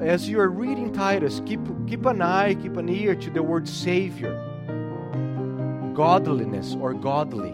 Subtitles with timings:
[0.00, 3.68] as you are reading Titus, keep, keep an eye, keep an ear to the word
[3.68, 4.34] Savior,
[5.94, 7.50] godliness or godly,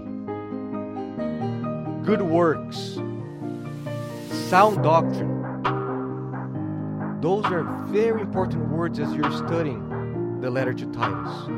[2.04, 2.98] good works,
[4.50, 5.42] sound doctrine.
[7.22, 11.48] Those are very important words as you're studying the letter to Titus.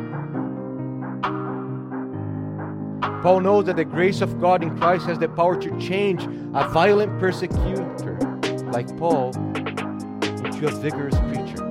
[3.22, 6.22] Paul knows that the grace of God in Christ has the power to change
[6.54, 8.16] a violent persecutor
[8.70, 9.32] like Paul
[10.56, 11.62] into a vigorous preacher.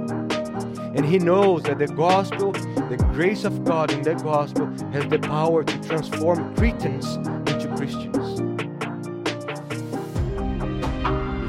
[0.95, 5.17] And he knows that the gospel, the grace of God in the gospel, has the
[5.17, 7.15] power to transform Cretans
[7.49, 8.39] into Christians.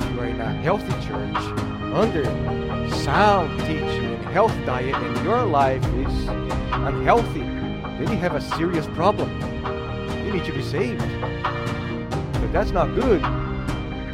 [0.01, 1.37] If you are in a healthy church,
[1.95, 2.24] under
[3.05, 6.29] sound teaching and health diet, and your life is
[6.73, 9.30] unhealthy, then you have a serious problem
[10.24, 11.05] you need to be saved.
[11.43, 13.21] But that's not good.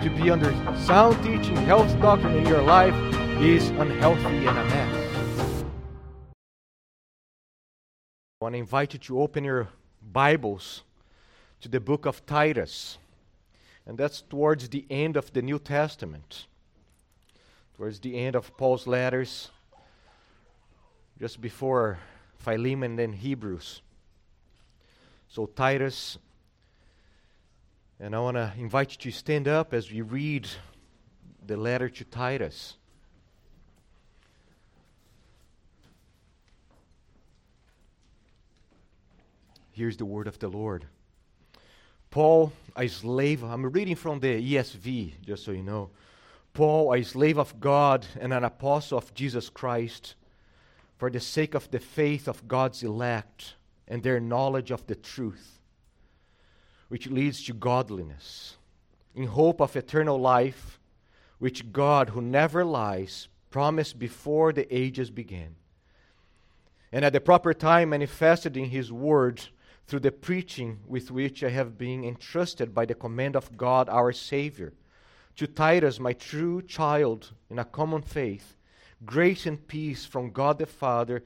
[0.02, 3.11] To be under sound teaching, health doctrine in your life
[3.42, 5.64] is unhealthy and a mess.
[8.40, 9.66] I want to invite you to open your
[10.00, 10.84] Bibles
[11.60, 12.98] to the book of Titus.
[13.84, 16.46] And that's towards the end of the New Testament.
[17.76, 19.50] Towards the end of Paul's letters,
[21.18, 21.98] just before
[22.38, 23.82] Philemon and Hebrews.
[25.28, 26.16] So, Titus,
[27.98, 30.48] and I want to invite you to stand up as we read
[31.44, 32.76] the letter to Titus.
[39.72, 40.86] Here's the word of the Lord.
[42.10, 45.90] Paul, a slave, I'm reading from the ESV, just so you know.
[46.52, 50.14] Paul, a slave of God and an apostle of Jesus Christ,
[50.98, 53.54] for the sake of the faith of God's elect
[53.88, 55.58] and their knowledge of the truth,
[56.88, 58.58] which leads to godliness,
[59.14, 60.78] in hope of eternal life,
[61.38, 65.56] which God, who never lies, promised before the ages began,
[66.92, 69.42] and at the proper time manifested in His word
[69.86, 74.12] through the preaching with which I have been entrusted by the command of God our
[74.12, 74.72] Savior.
[75.36, 78.56] To Titus, my true child in a common faith,
[79.04, 81.24] grace and peace from God the Father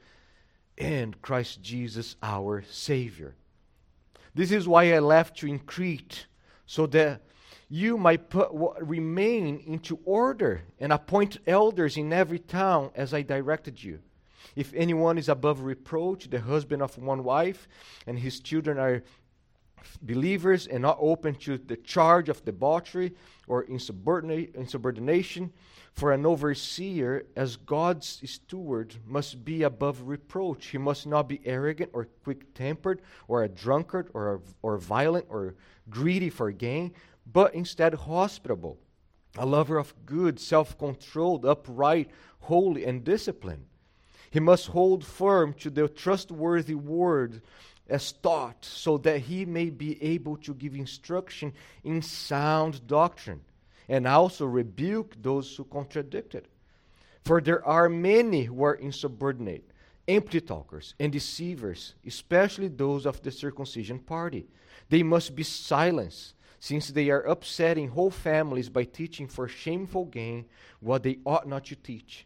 [0.77, 3.35] and Christ Jesus our Savior.
[4.33, 6.27] This is why I left you in Crete,
[6.65, 7.21] so that
[7.69, 13.83] you might put, remain into order and appoint elders in every town as I directed
[13.83, 13.99] you.
[14.55, 17.67] If anyone is above reproach, the husband of one wife,
[18.05, 19.03] and his children are
[20.01, 23.13] believers and not open to the charge of debauchery
[23.47, 25.53] or insubordination,
[25.93, 30.67] for an overseer, as God's steward, must be above reproach.
[30.67, 35.55] He must not be arrogant or quick tempered, or a drunkard, or, or violent, or
[35.89, 36.93] greedy for gain,
[37.25, 38.77] but instead hospitable,
[39.37, 43.65] a lover of good, self controlled, upright, holy, and disciplined.
[44.29, 47.41] He must hold firm to the trustworthy word
[47.89, 53.41] as taught, so that he may be able to give instruction in sound doctrine
[53.87, 56.45] and also rebuke those who contradict it.
[57.23, 59.69] For there are many who are insubordinate,
[60.07, 64.47] empty talkers, and deceivers, especially those of the circumcision party.
[64.89, 70.45] They must be silenced, since they are upsetting whole families by teaching for shameful gain
[70.79, 72.25] what they ought not to teach.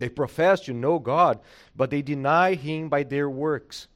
[0.00, 1.40] They profess to know God,
[1.76, 3.86] but they deny Him by their works.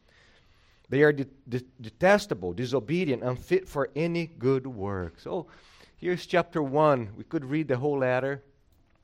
[0.91, 5.19] They are de- de- detestable, disobedient, unfit for any good work.
[5.19, 5.47] So
[5.97, 7.15] here's chapter 1.
[7.16, 8.42] We could read the whole letter.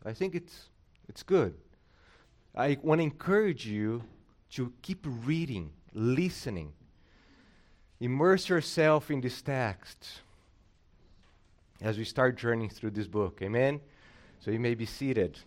[0.04, 0.68] I think it's,
[1.08, 1.54] it's good.
[2.54, 4.04] I want to encourage you
[4.50, 6.74] to keep reading, listening.
[7.98, 10.20] Immerse yourself in this text
[11.80, 13.40] as we start journeying through this book.
[13.40, 13.80] Amen?
[14.40, 15.38] So you may be seated.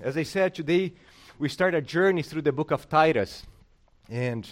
[0.00, 0.92] As I said, today
[1.40, 3.44] we start a journey through the book of Titus.
[4.08, 4.48] And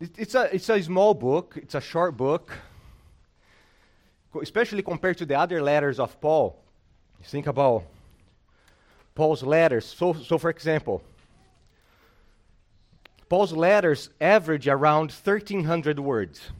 [0.00, 2.52] it's, a, it's a small book, it's a short book,
[4.42, 6.60] especially compared to the other letters of Paul.
[7.22, 7.84] Think about
[9.14, 9.84] Paul's letters.
[9.84, 11.00] So, so for example,
[13.28, 16.50] Paul's letters average around 1,300 words.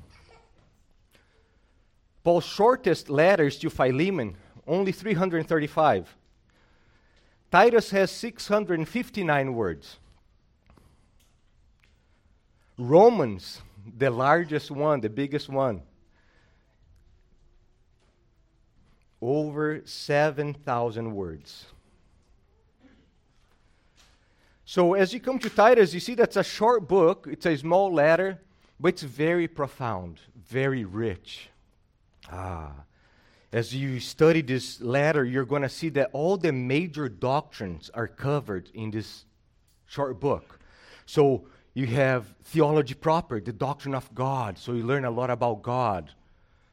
[2.23, 6.17] Paul's shortest letters to Philemon, only 335.
[7.51, 9.99] Titus has 659 words.
[12.77, 13.63] Romans,
[13.97, 15.83] the largest one, the biggest one,
[19.21, 21.67] over 7,000 words.
[24.65, 27.93] So as you come to Titus, you see that's a short book, it's a small
[27.93, 28.41] letter,
[28.81, 31.49] but it's very profound, very rich.
[32.33, 32.73] Ah.
[33.55, 38.09] As you study this letter, you're going to see that all the major doctrines are
[38.09, 39.27] covered in this
[39.87, 40.59] short book.
[41.07, 44.59] So you have theology proper, the doctrine of God.
[44.59, 46.11] So you learn a lot about God.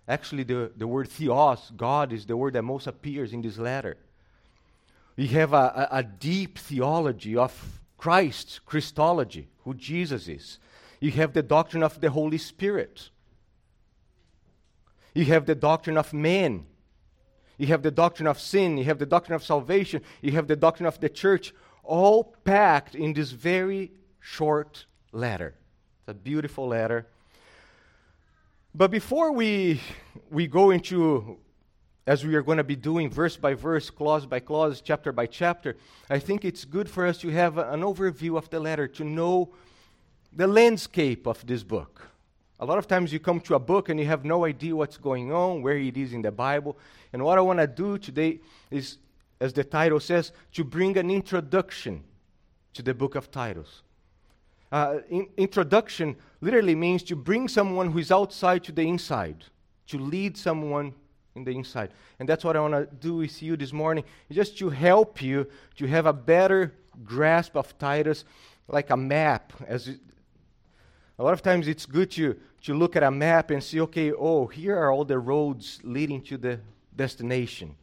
[0.07, 3.95] Actually, the, the word theos, God, is the word that most appears in this letter.
[5.15, 10.57] You have a, a, a deep theology of Christ, Christology, who Jesus is.
[10.99, 13.11] You have the doctrine of the Holy Spirit.
[15.13, 16.65] You have the doctrine of man.
[17.61, 18.79] You have the doctrine of sin.
[18.79, 20.01] You have the doctrine of salvation.
[20.23, 21.53] You have the doctrine of the church,
[21.83, 25.53] all packed in this very short letter.
[25.99, 27.05] It's a beautiful letter.
[28.73, 29.79] But before we,
[30.31, 31.37] we go into,
[32.07, 35.27] as we are going to be doing verse by verse, clause by clause, chapter by
[35.27, 35.77] chapter,
[36.09, 39.53] I think it's good for us to have an overview of the letter, to know
[40.33, 42.10] the landscape of this book.
[42.61, 44.95] A lot of times you come to a book and you have no idea what's
[44.95, 46.77] going on, where it is in the Bible.
[47.11, 48.99] And what I want to do today is,
[49.39, 52.03] as the title says, to bring an introduction
[52.73, 53.81] to the book of Titus.
[54.71, 59.43] Uh, in, introduction literally means to bring someone who is outside to the inside,
[59.87, 60.93] to lead someone
[61.35, 61.89] in the inside.
[62.19, 65.47] And that's what I want to do with you this morning, just to help you
[65.77, 68.23] to have a better grasp of Titus,
[68.67, 69.51] like a map.
[69.67, 69.99] As it,
[71.17, 74.11] a lot of times it's good to, to look at a map and see, okay,
[74.11, 76.59] oh, here are all the roads leading to the
[76.95, 77.75] destination.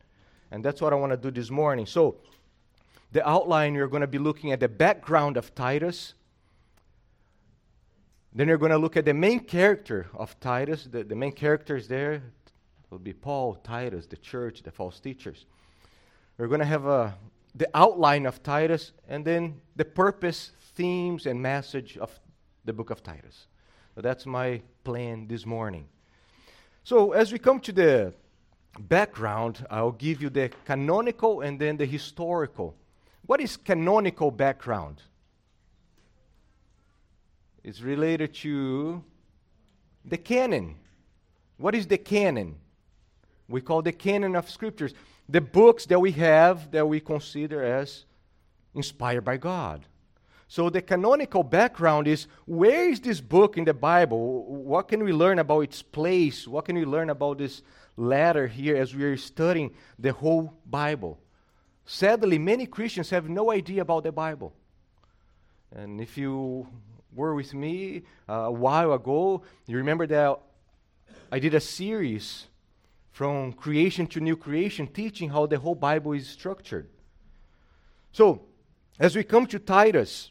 [0.51, 1.87] And that's what I want to do this morning.
[1.87, 2.17] So,
[3.11, 6.15] the outline, you're going to be looking at the background of Titus
[8.39, 10.85] then you're going to look at the main character of Titus.
[10.85, 12.23] The, the main characters there
[12.91, 15.47] will be Paul, Titus, the church, the false teachers.
[16.37, 17.17] We're going to have a,
[17.55, 22.19] the outline of Titus and then the purpose, themes, and message of
[22.65, 23.47] the book of Titus.
[23.99, 25.89] So that's my plan this morning.
[26.85, 28.13] So as we come to the
[28.79, 32.77] background, I'll give you the canonical and then the historical.
[33.27, 35.03] What is canonical background?
[37.65, 39.03] It's related to
[40.05, 40.77] the canon.
[41.57, 42.55] What is the canon?
[43.49, 44.95] We call the canon of scriptures
[45.29, 48.05] the books that we have that we consider as
[48.77, 49.87] inspired by God.
[50.49, 54.45] So the canonical background is where is this book in the Bible?
[54.47, 56.49] What can we learn about its place?
[56.49, 57.63] What can we learn about this
[57.99, 61.21] letter here as we are studying the whole Bible?
[61.85, 64.55] Sadly, many Christians have no idea about the Bible.
[65.71, 66.67] And if you
[67.15, 70.39] were with me uh, a while ago, you remember that
[71.31, 72.47] I did a series
[73.11, 76.89] from creation to new creation, teaching how the whole Bible is structured.
[78.13, 78.43] So,
[78.99, 80.31] as we come to Titus,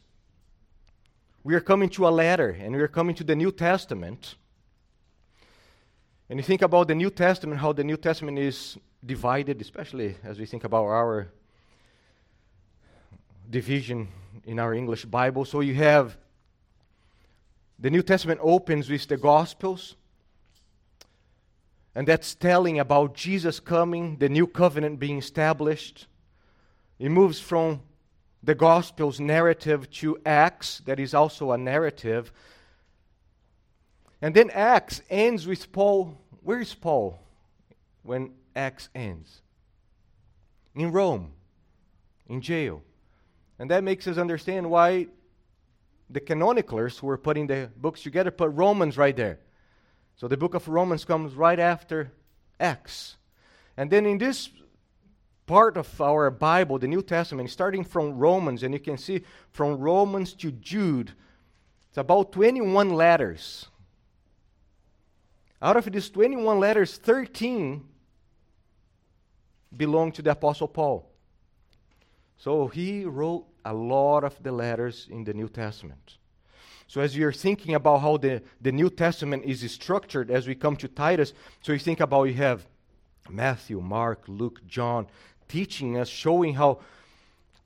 [1.48, 4.34] we are coming to a letter and we are coming to the New Testament.
[6.28, 10.38] And you think about the New Testament, how the New Testament is divided, especially as
[10.38, 11.28] we think about our
[13.48, 14.08] division
[14.44, 15.46] in our English Bible.
[15.46, 16.18] So you have
[17.78, 19.96] the New Testament opens with the Gospels,
[21.94, 26.08] and that's telling about Jesus coming, the new covenant being established.
[26.98, 27.80] It moves from
[28.42, 32.32] the Gospels narrative to Acts, that is also a narrative.
[34.22, 36.18] And then Acts ends with Paul.
[36.42, 37.18] Where is Paul
[38.02, 39.42] when Acts ends?
[40.74, 41.32] In Rome,
[42.28, 42.82] in jail.
[43.58, 45.08] And that makes us understand why
[46.10, 49.40] the canonicalers who were putting the books together put Romans right there.
[50.16, 52.12] So the book of Romans comes right after
[52.58, 53.16] Acts.
[53.76, 54.50] And then in this
[55.48, 59.78] part of our Bible, the New Testament, starting from Romans, and you can see from
[59.78, 61.12] Romans to Jude,
[61.88, 63.66] it's about 21 letters.
[65.60, 67.82] Out of these 21 letters, 13
[69.76, 71.10] belong to the Apostle Paul.
[72.36, 76.18] So he wrote a lot of the letters in the New Testament.
[76.86, 80.74] So, as you're thinking about how the, the New Testament is structured as we come
[80.76, 82.66] to Titus, so you think about you have
[83.28, 85.06] Matthew, Mark, Luke, John
[85.48, 86.80] teaching us, showing how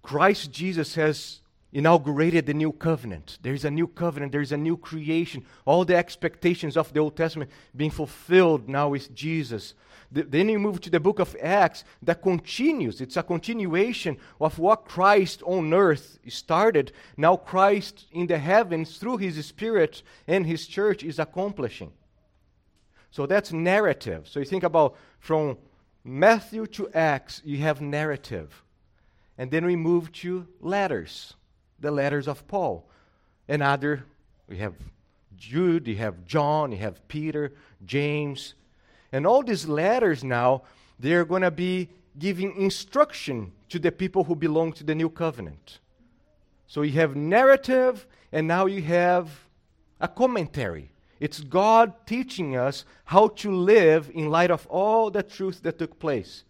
[0.02, 1.40] Christ Jesus has
[1.72, 3.38] inaugurated the new covenant.
[3.42, 5.44] There's a new covenant, there's a new creation.
[5.64, 9.74] All the expectations of the Old Testament being fulfilled now with Jesus.
[10.10, 13.00] The, then you move to the book of Acts that continues.
[13.00, 16.92] It's a continuation of what Christ on earth started.
[17.16, 21.92] Now, Christ in the heavens, through his Spirit and his church, is accomplishing.
[23.10, 24.28] So that's narrative.
[24.28, 25.56] So you think about from
[26.04, 28.62] Matthew to Acts, you have narrative.
[29.38, 31.34] And then we move to letters
[31.82, 32.88] the letters of Paul.
[33.48, 34.04] And other,
[34.48, 34.74] we have
[35.36, 37.52] Jude, you have John, you have Peter,
[37.84, 38.54] James.
[39.10, 40.62] And all these letters now,
[40.98, 45.80] they're going to be giving instruction to the people who belong to the new covenant.
[46.68, 49.28] So you have narrative, and now you have
[50.00, 50.91] a commentary.
[51.22, 56.00] It's God teaching us how to live in light of all the truth that took
[56.00, 56.42] place.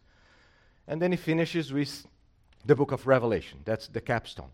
[0.88, 2.06] And then he finishes with
[2.64, 3.58] the book of Revelation.
[3.66, 4.48] That's the capstone.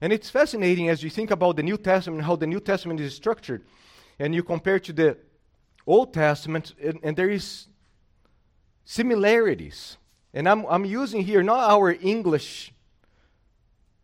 [0.00, 3.14] And it's fascinating as you think about the New Testament, how the New Testament is
[3.14, 3.66] structured,
[4.18, 5.18] and you compare to the
[5.86, 7.66] Old Testament, and, and there is
[8.86, 9.98] similarities.
[10.32, 12.72] And I'm, I'm using here not our English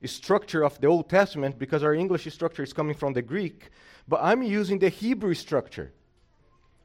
[0.05, 3.71] structure of the Old Testament, because our English structure is coming from the Greek,
[4.07, 5.93] but I'm using the Hebrew structure.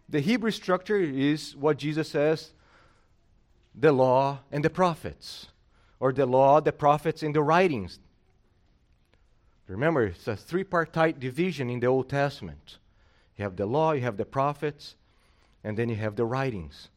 [0.08, 2.52] The Hebrew structure is what Jesus says
[3.76, 5.48] the law and the prophets,
[6.00, 8.00] or the law, the prophets, and the writings.
[9.68, 12.80] Remember, it's a three partite division in the Old Testament.
[13.38, 14.96] You have the law, you have the prophets,
[15.64, 16.90] and then you have the writings.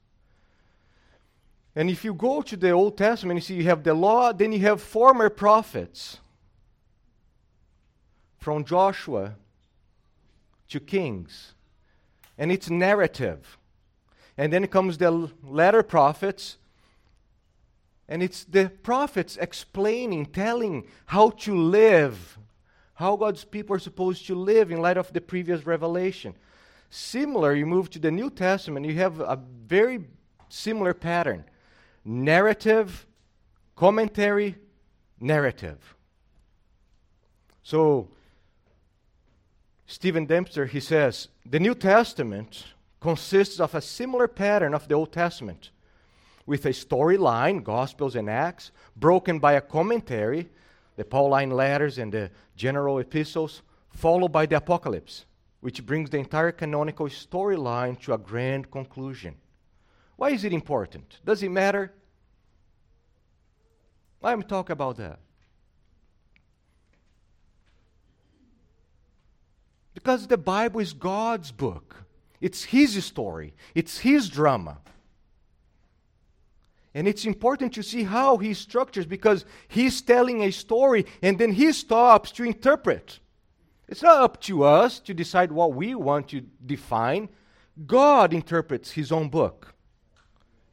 [1.77, 4.53] And if you go to the Old Testament, you see you have the law, then
[4.53, 6.19] you have former prophets.
[8.39, 9.37] From Joshua
[10.73, 11.55] to Kings.
[12.37, 13.59] And it's narrative.
[14.37, 16.57] And then comes the latter prophets,
[18.09, 22.39] and it's the prophets explaining, telling how to live
[22.95, 26.35] how God's people are supposed to live in light of the previous revelation.
[26.91, 30.05] Similar, you move to the New Testament, you have a very
[30.49, 31.45] similar pattern
[32.05, 33.07] narrative,
[33.77, 34.57] commentary,
[35.21, 35.97] narrative.
[37.63, 38.09] So,
[39.87, 42.65] Stephen Dempster, he says, the New Testament
[43.01, 45.71] consists of a similar pattern of the Old Testament,
[46.47, 50.49] with a storyline, Gospels and Acts, broken by a commentary,
[50.97, 55.25] the Pauline letters and the general epistles, followed by the Apocalypse,
[55.61, 59.37] which brings the entire canonical storyline to a grand conclusion.
[60.17, 61.19] Why is it important?
[61.25, 61.93] Does it matter?
[64.23, 65.19] Am I talking about that?
[70.03, 72.05] Because the Bible is God's book.
[72.41, 73.55] It's His story.
[73.75, 74.79] It's His drama.
[76.95, 81.53] And it's important to see how he structures because he's telling a story and then
[81.53, 83.19] he stops to interpret.
[83.89, 87.31] It's not up to us to decide what we want to define.
[87.87, 89.75] God interprets his own book.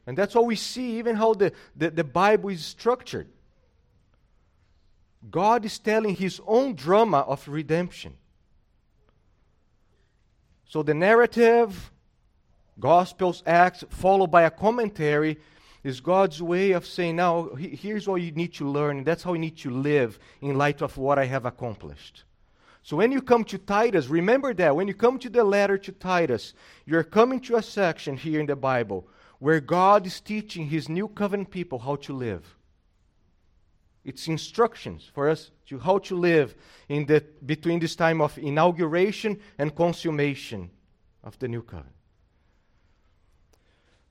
[0.06, 3.28] And that's what we see, even how the, the, the Bible is structured.
[5.30, 8.14] God is telling his own drama of redemption.
[10.70, 11.90] So the narrative,
[12.78, 15.36] Gospels, Acts, followed by a commentary
[15.82, 19.32] is God's way of saying, now, here's what you need to learn, and that's how
[19.32, 22.22] you need to live in light of what I have accomplished.
[22.84, 24.76] So when you come to Titus, remember that.
[24.76, 26.54] When you come to the letter to Titus,
[26.86, 29.08] you're coming to a section here in the Bible
[29.40, 32.56] where God is teaching his new covenant people how to live.
[34.04, 36.54] It's instructions for us to how to live
[36.88, 40.70] in the, between this time of inauguration and consummation
[41.22, 41.94] of the new covenant.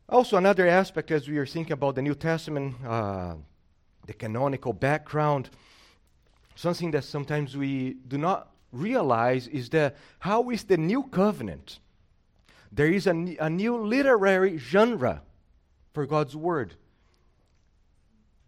[0.08, 3.36] Also, another aspect as we are thinking about the New Testament, uh,
[4.06, 5.50] the canonical background,
[6.56, 11.80] something that sometimes we do not realize is that how is the New Covenant?
[12.72, 15.22] There is a, a new literary genre
[15.94, 16.76] for God's Word.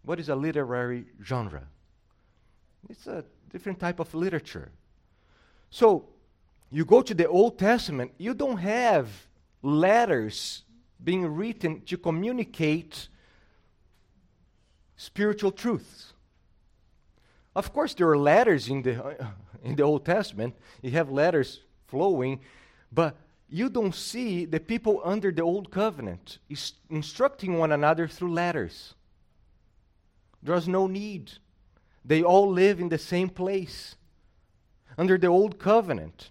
[0.04, 1.62] What is a literary genre?
[2.88, 4.70] It's a different type of literature.
[5.70, 6.06] So,
[6.70, 9.08] you go to the Old Testament, you don't have
[9.62, 10.64] letters
[11.02, 13.08] being written to communicate
[14.96, 16.12] spiritual truths.
[17.54, 19.26] Of course, there are letters in the, uh,
[19.62, 22.40] in the Old Testament, you have letters flowing,
[22.90, 23.16] but
[23.48, 26.38] you don't see the people under the Old Covenant
[26.88, 28.94] instructing one another through letters.
[30.42, 31.32] There's no need.
[32.04, 33.94] They all live in the same place.
[34.98, 36.30] Under the Old Covenant,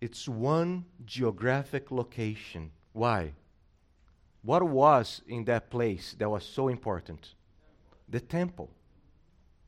[0.00, 2.70] it's one geographic location.
[2.92, 3.32] Why?
[4.42, 7.34] What was in that place that was so important?
[8.08, 8.70] The temple.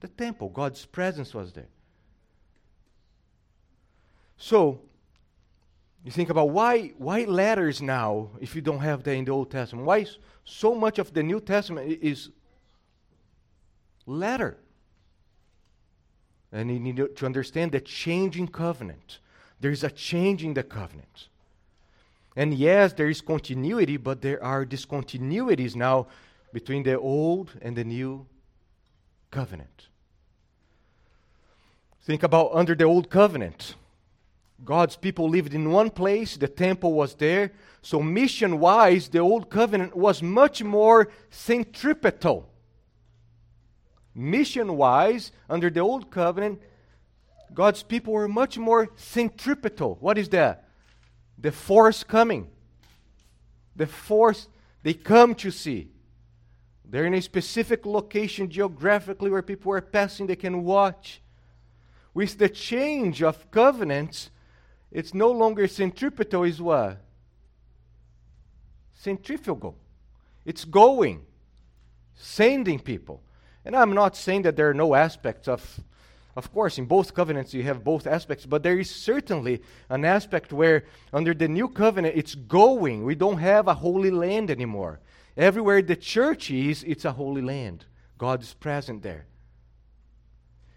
[0.01, 1.69] The temple, God's presence was there.
[4.37, 4.81] So,
[6.07, 9.51] you think about why, why letters now if you don't have that in the Old
[9.51, 9.85] Testament?
[9.85, 12.31] Why is so much of the New Testament is
[14.07, 14.57] letter?
[16.53, 19.19] And you need to understand the changing covenant.
[19.61, 21.27] There is a change in the covenant.
[22.37, 26.07] And yes, there is continuity, but there are discontinuities now
[26.53, 28.27] between the old and the new
[29.33, 29.89] covenant.
[32.05, 33.75] Think about under the old covenant.
[34.65, 37.53] God's people lived in one place, the temple was there.
[37.83, 42.49] So, mission wise, the old covenant was much more centripetal.
[44.15, 46.61] Mission wise, under the old covenant,
[47.53, 49.99] God's people were much more centripetal.
[50.01, 50.69] What is that?
[51.39, 52.49] The force coming.
[53.77, 54.49] The force
[54.83, 55.91] they come to see.
[56.85, 61.21] They're in a specific location geographically where people are passing, they can watch.
[62.15, 64.31] With the change of covenants,
[64.91, 67.01] it's no longer centripetal, is what?
[68.95, 69.77] Centrifugal.
[70.45, 71.25] It's going,
[72.15, 73.23] sending people.
[73.65, 75.81] And I'm not saying that there are no aspects of,
[76.37, 80.53] of course, in both covenants you have both aspects, but there is certainly an aspect
[80.53, 83.05] where under the new covenant it's going.
[83.05, 85.01] We don't have a holy land anymore.
[85.37, 87.85] Everywhere the church is, it's a holy land.
[88.19, 89.27] God is present there.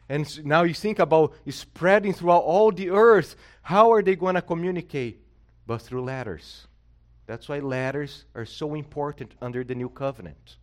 [0.09, 3.35] And now you think about spreading throughout all the earth.
[3.61, 5.21] How are they going to communicate?
[5.67, 6.65] But through letters.
[7.27, 10.57] That's why letters are so important under the new covenant.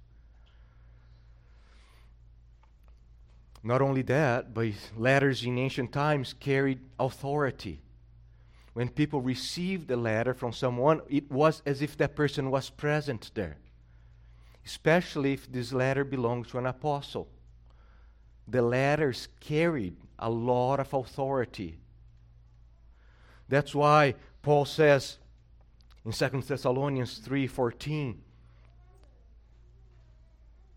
[3.62, 7.80] Not only that, but letters in ancient times carried authority.
[8.74, 13.30] When people received a letter from someone, it was as if that person was present
[13.34, 13.58] there.
[14.64, 17.28] Especially if this letter belongs to an apostle
[18.48, 21.78] the letters carried a lot of authority.
[23.48, 25.18] That's why Paul says
[26.04, 28.16] in 2 Thessalonians 3:14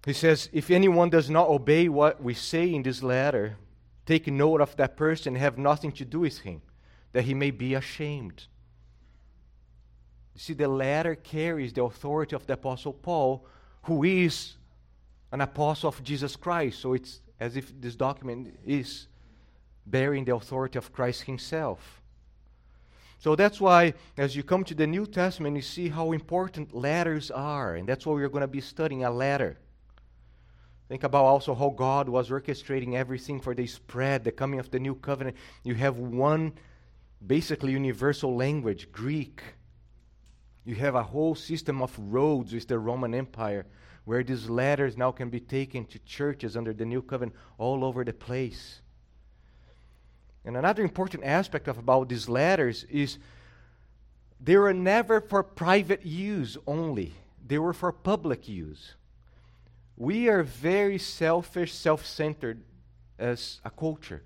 [0.05, 3.57] he says if anyone does not obey what we say in this letter
[4.05, 6.61] take note of that person and have nothing to do with him
[7.11, 8.47] that he may be ashamed
[10.33, 13.45] you see the letter carries the authority of the apostle Paul
[13.83, 14.55] who is
[15.31, 19.07] an apostle of Jesus Christ so it's as if this document is
[19.85, 22.01] bearing the authority of Christ Himself.
[23.19, 27.29] So that's why, as you come to the New Testament, you see how important letters
[27.31, 29.57] are, and that's why we're going to be studying a letter.
[30.87, 34.79] Think about also how God was orchestrating everything for the spread, the coming of the
[34.79, 35.37] new covenant.
[35.63, 36.53] You have one
[37.25, 39.43] basically universal language, Greek.
[40.65, 43.65] You have a whole system of roads with the Roman Empire
[44.09, 48.03] where these letters now can be taken to churches under the new covenant all over
[48.03, 48.81] the place.
[50.43, 53.19] And another important aspect of about these letters is
[54.41, 57.13] they were never for private use only.
[57.45, 58.95] They were for public use.
[59.95, 62.63] We are very selfish, self-centered
[63.19, 64.23] as a culture.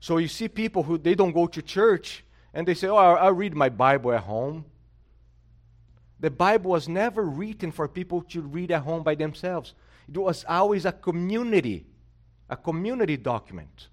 [0.00, 3.28] So you see people who they don't go to church and they say, "Oh, I,
[3.30, 4.66] read my Bible at home."
[6.20, 9.74] The Bible was never written for people to read at home by themselves.
[10.08, 11.86] It was always a community,
[12.48, 13.88] a community document.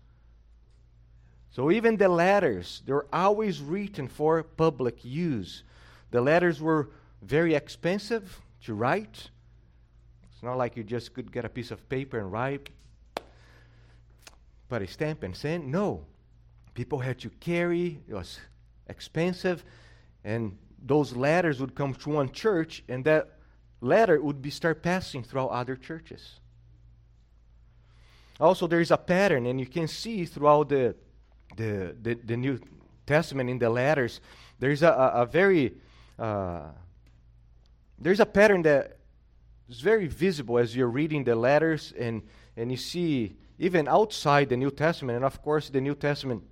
[1.51, 5.63] So even the letters, they were always written for public use.
[6.11, 6.89] The letters were
[7.21, 9.29] very expensive to write.
[10.23, 12.69] It's not like you just could get a piece of paper and write,
[14.69, 15.69] put a stamp and send.
[15.69, 16.05] No.
[16.73, 18.39] People had to carry, it was
[18.87, 19.65] expensive,
[20.23, 23.37] and those letters would come to one church, and that
[23.81, 26.39] letter would be start passing throughout other churches.
[28.39, 30.95] Also, there is a pattern, and you can see throughout the,
[31.57, 32.59] the, the, the New
[33.05, 34.21] Testament in the letters,
[34.59, 35.73] there's a, a, a very,
[36.17, 36.69] uh,
[37.99, 38.97] there's a pattern that
[39.69, 42.23] is very visible as you're reading the letters, and,
[42.57, 46.43] and you see even outside the New Testament, and of course, the New Testament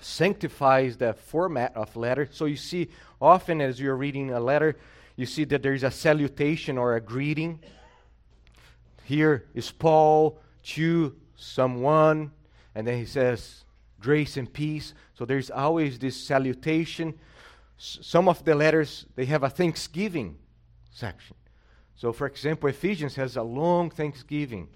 [0.00, 2.28] sanctifies the format of letter.
[2.30, 2.88] So you see,
[3.20, 4.76] often as you're reading a letter,
[5.16, 7.60] you see that there's a salutation or a greeting.
[9.04, 12.32] Here is Paul to someone,
[12.74, 13.64] and then he says,
[14.00, 14.94] grace and peace.
[15.14, 17.14] So there's always this salutation.
[17.78, 20.36] S- some of the letters, they have a thanksgiving
[20.90, 21.36] section.
[21.94, 24.68] So, for example, Ephesians has a long thanksgiving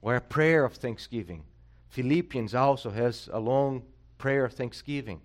[0.00, 1.44] or a prayer of thanksgiving.
[1.90, 3.82] Philippians also has a long
[4.22, 5.20] prayer of thanksgiving.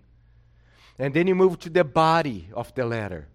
[0.98, 3.28] And then you move to the body of the letter.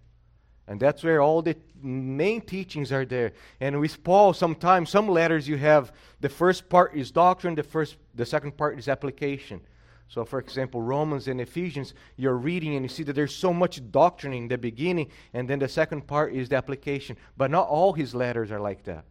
[0.67, 3.31] And that's where all the main teachings are there.
[3.61, 7.95] And with Paul, sometimes, some letters you have the first part is doctrine, the, first,
[8.13, 9.61] the second part is application.
[10.09, 13.79] So, for example, Romans and Ephesians, you're reading and you see that there's so much
[13.89, 17.15] doctrine in the beginning, and then the second part is the application.
[17.37, 19.05] But not all his letters are like that.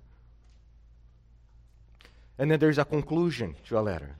[2.38, 4.16] And then there's a conclusion to a letter.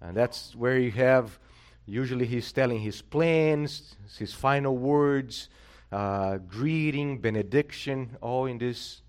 [0.00, 1.38] And that's where you have,
[1.86, 5.48] usually, he's telling his plans, his final words,
[5.92, 9.02] uh, greeting, benediction, all in this.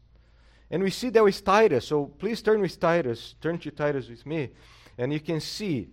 [0.69, 1.87] And we see that with Titus.
[1.87, 3.35] So please turn with Titus.
[3.41, 4.49] Turn to Titus with me.
[4.97, 5.89] And you can see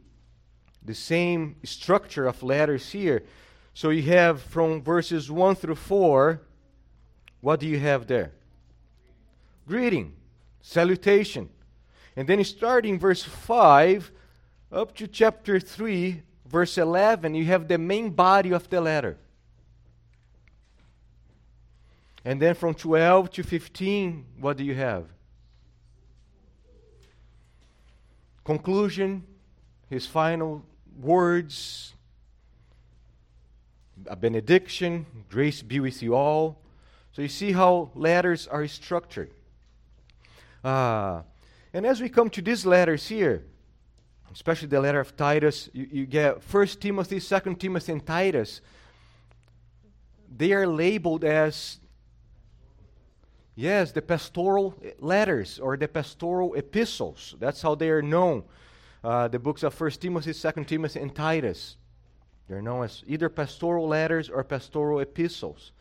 [0.85, 3.25] the same structure of letters here.
[3.75, 6.41] So you have from verses 1 through 4,
[7.41, 8.33] what do you have there?
[9.67, 10.15] Greeting,
[10.61, 11.51] salutation.
[12.17, 14.11] And then starting verse 5
[14.71, 19.17] up to chapter 3, verse 11, you have the main body of the letter.
[22.25, 25.05] And then from 12 to 15, what do you have?
[28.45, 29.25] Conclusion,
[29.89, 30.63] his final
[31.01, 31.95] words,
[34.07, 36.61] a benediction, grace be with you all.
[37.13, 39.31] So you see how letters are structured.
[40.63, 41.23] Uh,
[41.73, 43.45] and as we come to these letters here,
[44.33, 48.61] especially the letter of Titus, you, you get First Timothy, Second Timothy, and Titus.
[50.37, 51.81] They are labeled as
[53.59, 57.35] Yes, the pastoral letters or the pastoral epistles.
[57.41, 58.45] That's how they are known.
[59.03, 61.77] Uh, the books of First Timothy, Second Timothy, and Titus.
[62.47, 65.73] They're known as either pastoral letters or pastoral epistles.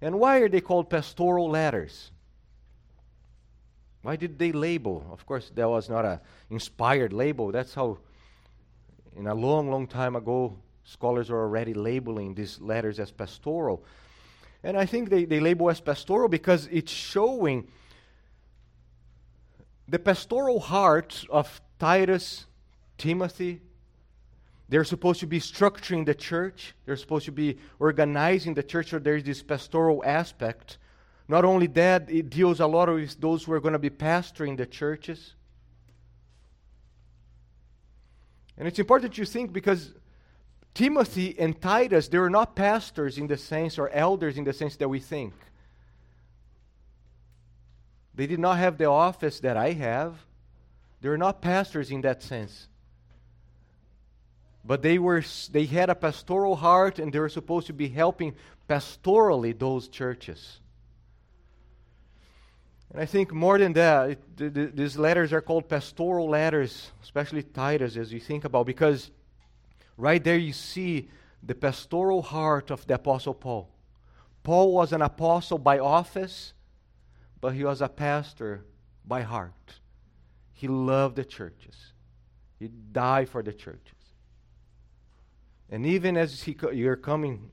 [0.00, 2.12] And why are they called pastoral letters?
[4.02, 5.06] Why did they label?
[5.12, 7.52] Of course, that was not an inspired label.
[7.52, 7.98] That's how,
[9.16, 13.84] in a long, long time ago, scholars were already labeling these letters as pastoral.
[14.62, 17.68] And I think they, they label as pastoral because it's showing
[19.88, 22.46] the pastoral heart of Titus,
[22.96, 23.60] Timothy.
[24.68, 28.98] They're supposed to be structuring the church, they're supposed to be organizing the church, so
[28.98, 30.78] there's this pastoral aspect.
[31.30, 34.56] Not only that, it deals a lot with those who are going to be pastoring
[34.56, 35.34] the churches.
[38.58, 39.94] And it's important to think because
[40.74, 44.74] Timothy and Titus, they were not pastors in the sense or elders in the sense
[44.78, 45.32] that we think.
[48.16, 50.16] They did not have the office that I have.
[51.00, 52.66] They were not pastors in that sense.
[54.64, 58.34] But they were they had a pastoral heart and they were supposed to be helping
[58.68, 60.59] pastorally those churches.
[62.92, 66.90] And I think more than that, it, the, the, these letters are called pastoral letters,
[67.02, 69.10] especially Titus, as you think about, because
[70.00, 71.10] Right there, you see
[71.42, 73.68] the pastoral heart of the Apostle Paul.
[74.42, 76.54] Paul was an apostle by office,
[77.38, 78.64] but he was a pastor
[79.04, 79.80] by heart.
[80.54, 81.92] He loved the churches,
[82.58, 83.92] he died for the churches.
[85.68, 87.50] And even as he, you're coming,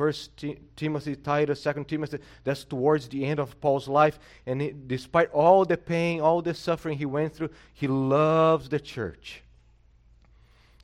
[0.00, 0.42] First
[0.76, 4.18] Timothy, Titus, Second Timothy, that's towards the end of Paul's life.
[4.46, 8.80] And he, despite all the pain, all the suffering he went through, he loves the
[8.80, 9.42] church.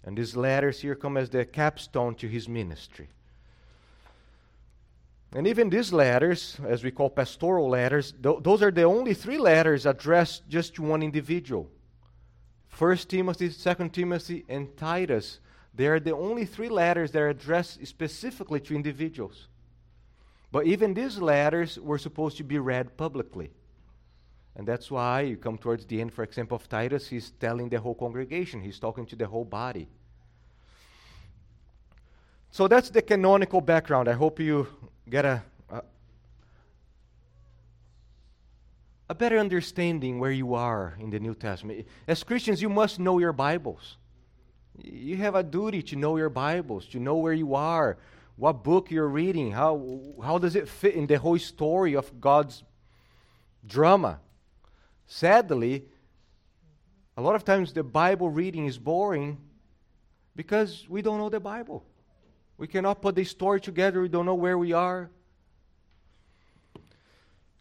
[0.05, 3.09] And these letters here come as the capstone to his ministry.
[5.33, 9.39] And even these letters, as we call pastoral letters, th- those are the only three
[9.39, 11.71] letters addressed just to one individual.
[12.69, 15.41] First Timothy, Second Timothy, and Titus.
[15.77, 19.49] They are the only three letters that are addressed specifically to individuals.
[20.51, 23.51] But even these letters were supposed to be read publicly.
[24.57, 27.79] And that's why you come towards the end, for example, of Titus, he's telling the
[27.79, 29.87] whole congregation, he's talking to the whole body.
[32.51, 34.09] So that's the canonical background.
[34.09, 34.67] I hope you
[35.11, 35.83] get a, a,
[39.11, 41.87] a better understanding where you are in the New Testament.
[42.09, 43.99] As Christians, you must know your Bibles.
[44.83, 47.97] You have a duty to know your Bibles, to know where you are,
[48.37, 52.63] what book you're reading, how, how does it fit in the whole story of God's
[53.67, 54.21] drama.
[55.07, 55.85] Sadly,
[57.17, 59.39] a lot of times the Bible reading is boring
[60.35, 61.85] because we don't know the Bible.
[62.59, 65.11] We cannot put the story together, we don't know where we are.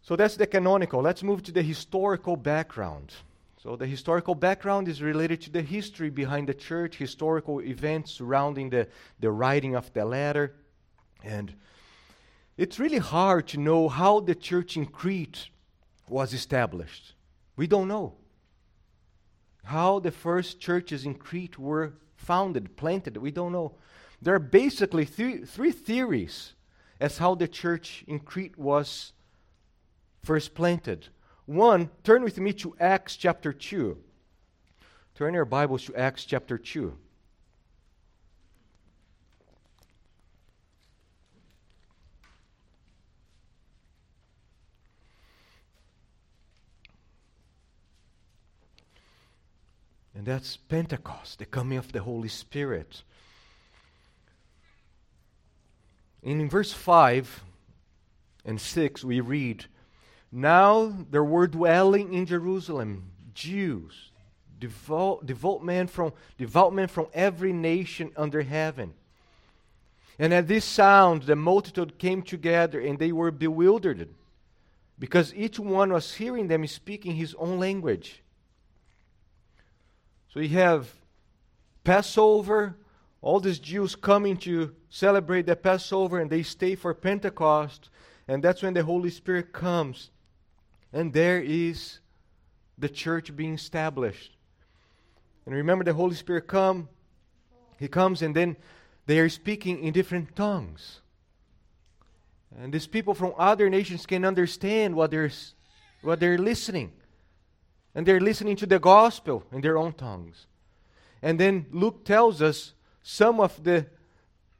[0.02, 1.02] So that's the canonical.
[1.02, 3.12] Let's move to the historical background.
[3.62, 8.70] So, the historical background is related to the history behind the church, historical events surrounding
[8.70, 8.88] the,
[9.18, 10.54] the writing of the letter.
[11.24, 11.54] And
[12.56, 15.48] it's really hard to know how the church in Crete
[16.08, 17.14] was established.
[17.56, 18.14] We don't know
[19.64, 23.16] how the first churches in Crete were founded, planted.
[23.16, 23.74] We don't know.
[24.22, 26.54] There are basically three, three theories,
[27.00, 29.12] as how the church in Crete was
[30.22, 31.08] first planted.
[31.46, 33.96] One, turn with me to Acts chapter 2.
[35.14, 36.92] Turn your Bibles to Acts chapter 2.
[50.16, 53.04] And that's Pentecost, the coming of the Holy Spirit.
[56.24, 57.44] And in verse 5
[58.44, 59.66] and 6, we read
[60.32, 64.10] Now there were dwelling in Jerusalem Jews,
[64.58, 68.94] devout, devout, men from, devout men from every nation under heaven.
[70.18, 74.08] And at this sound, the multitude came together, and they were bewildered,
[74.98, 78.22] because each one was hearing them speaking his own language.
[80.32, 80.90] So you have
[81.84, 82.76] Passover,
[83.20, 87.90] all these Jews coming to celebrate the Passover, and they stay for Pentecost,
[88.26, 90.10] and that's when the Holy Spirit comes.
[90.92, 91.98] And there is
[92.78, 94.32] the church being established.
[95.44, 96.88] And remember, the Holy Spirit come,
[97.78, 98.56] He comes, and then
[99.06, 101.00] they are speaking in different tongues.
[102.58, 105.30] And these people from other nations can understand what they're,
[106.02, 106.92] what they're listening
[107.96, 110.46] and they're listening to the gospel in their own tongues.
[111.22, 113.86] And then Luke tells us some of the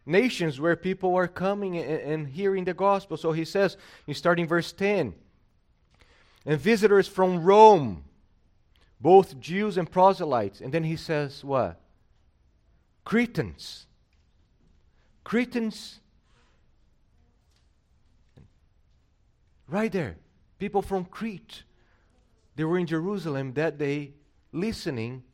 [0.07, 3.19] nations where people are coming and, and hearing the gospel.
[3.19, 5.15] So he says, in starting verse 10,
[6.47, 8.05] and visitors from Rome,
[9.01, 10.61] both Jews and proselytes.
[10.61, 11.81] And then he says, what?
[13.05, 13.87] Cretans.
[15.25, 15.99] Cretans.
[19.69, 20.17] Right there.
[20.59, 21.65] People from Crete.
[22.55, 24.15] They were in Jerusalem that day
[24.53, 25.25] listening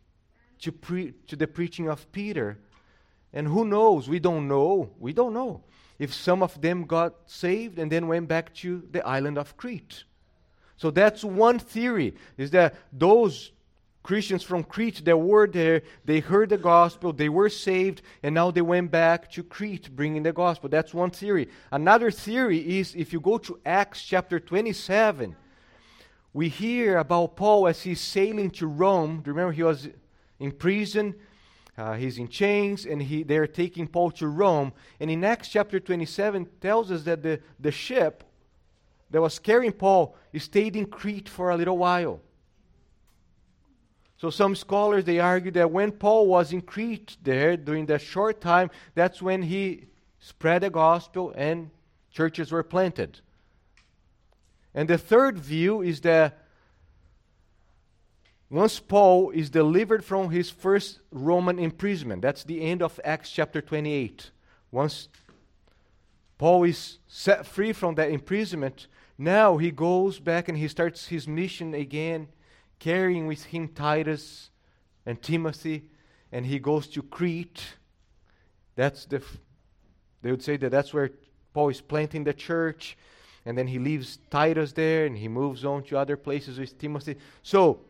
[0.61, 2.59] to, pre- to the preaching of Peter.
[3.33, 4.09] And who knows?
[4.09, 4.91] We don't know.
[4.99, 5.63] We don't know
[5.99, 10.05] if some of them got saved and then went back to the island of Crete.
[10.83, 13.53] So that's one theory is that those
[14.03, 18.51] Christians from Crete that were there, they heard the gospel, they were saved, and now
[18.51, 20.69] they went back to Crete bringing the gospel.
[20.69, 21.49] That's one theory.
[21.71, 25.37] Another theory is if you go to Acts chapter 27,
[26.33, 29.23] we hear about Paul as he's sailing to Rome.
[29.25, 29.89] Remember, he was
[30.41, 31.15] in prison,
[31.79, 34.73] uh, he's in chains, and he, they're taking Paul to Rome.
[34.99, 38.25] And in Acts chapter 27, tells us that the, the ship
[39.13, 42.21] that was carrying Paul stayed in Crete for a little while.
[44.17, 48.41] So some scholars they argue that when Paul was in Crete there during that short
[48.41, 49.87] time, that's when he
[50.19, 51.71] spread the gospel and
[52.11, 53.21] churches were planted.
[54.75, 56.39] And the third view is that
[58.49, 63.61] once Paul is delivered from his first Roman imprisonment, that's the end of Acts chapter
[63.61, 64.31] 28.
[64.71, 65.09] Once
[66.39, 68.87] Paul is set free from that imprisonment,
[69.19, 72.29] now he goes back and he starts his mission again,
[72.79, 74.51] carrying with him Titus
[75.07, 75.85] and Timothy,
[76.31, 77.63] and he goes to Crete.
[78.75, 79.23] That's the,
[80.23, 81.11] they would say that that's where
[81.53, 82.97] Paul is planting the church
[83.45, 87.17] and then he leaves Titus there and he moves on to other places with Timothy.
[87.43, 87.81] So,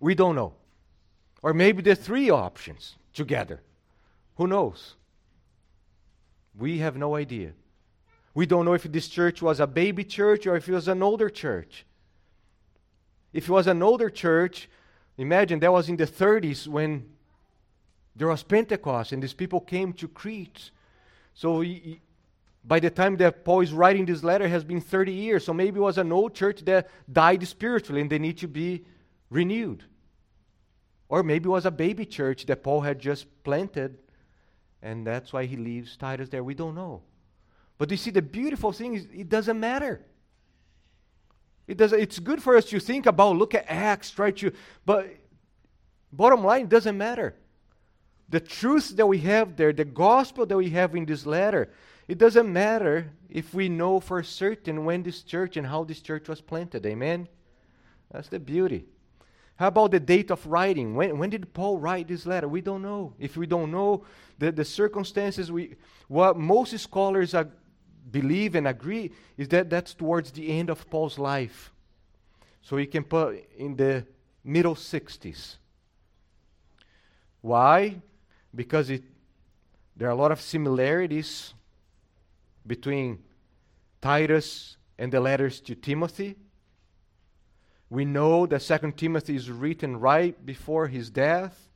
[0.00, 0.54] we don't know.
[1.42, 3.60] Or maybe the three options together.
[4.36, 4.96] Who knows?
[6.58, 7.52] We have no idea.
[8.34, 11.02] We don't know if this church was a baby church or if it was an
[11.02, 11.84] older church.
[13.32, 14.68] If it was an older church,
[15.16, 17.08] imagine that was in the 30s when
[18.14, 20.70] there was Pentecost and these people came to Crete.
[21.34, 21.64] So
[22.64, 25.44] by the time that Paul is writing this letter has been 30 years.
[25.44, 28.84] So maybe it was an old church that died spiritually and they need to be
[29.28, 29.84] renewed.
[31.08, 33.98] Or maybe it was a baby church that Paul had just planted
[34.82, 36.44] and that's why he leaves Titus there.
[36.44, 37.02] We don't know.
[37.80, 40.04] But you see, the beautiful thing is it doesn't matter.
[41.66, 44.52] It does, it's good for us to think about, look at Acts, try to,
[44.84, 45.08] but
[46.12, 47.36] bottom line, it doesn't matter.
[48.28, 51.70] The truth that we have there, the gospel that we have in this letter,
[52.06, 56.28] it doesn't matter if we know for certain when this church and how this church
[56.28, 56.84] was planted.
[56.84, 57.28] Amen?
[58.10, 58.84] That's the beauty.
[59.56, 60.94] How about the date of writing?
[60.94, 62.46] When, when did Paul write this letter?
[62.46, 63.14] We don't know.
[63.18, 64.04] If we don't know
[64.38, 65.76] the, the circumstances, we,
[66.08, 67.46] what most scholars are,
[68.10, 71.72] believe and agree is that that's towards the end of Paul's life.
[72.62, 74.06] So you can put in the
[74.44, 75.56] middle 60s.
[77.40, 77.96] Why?
[78.54, 79.02] Because it,
[79.96, 81.54] there are a lot of similarities
[82.66, 83.18] between
[84.00, 86.36] Titus and the letters to Timothy.
[87.88, 91.70] We know that Second Timothy is written right before his death.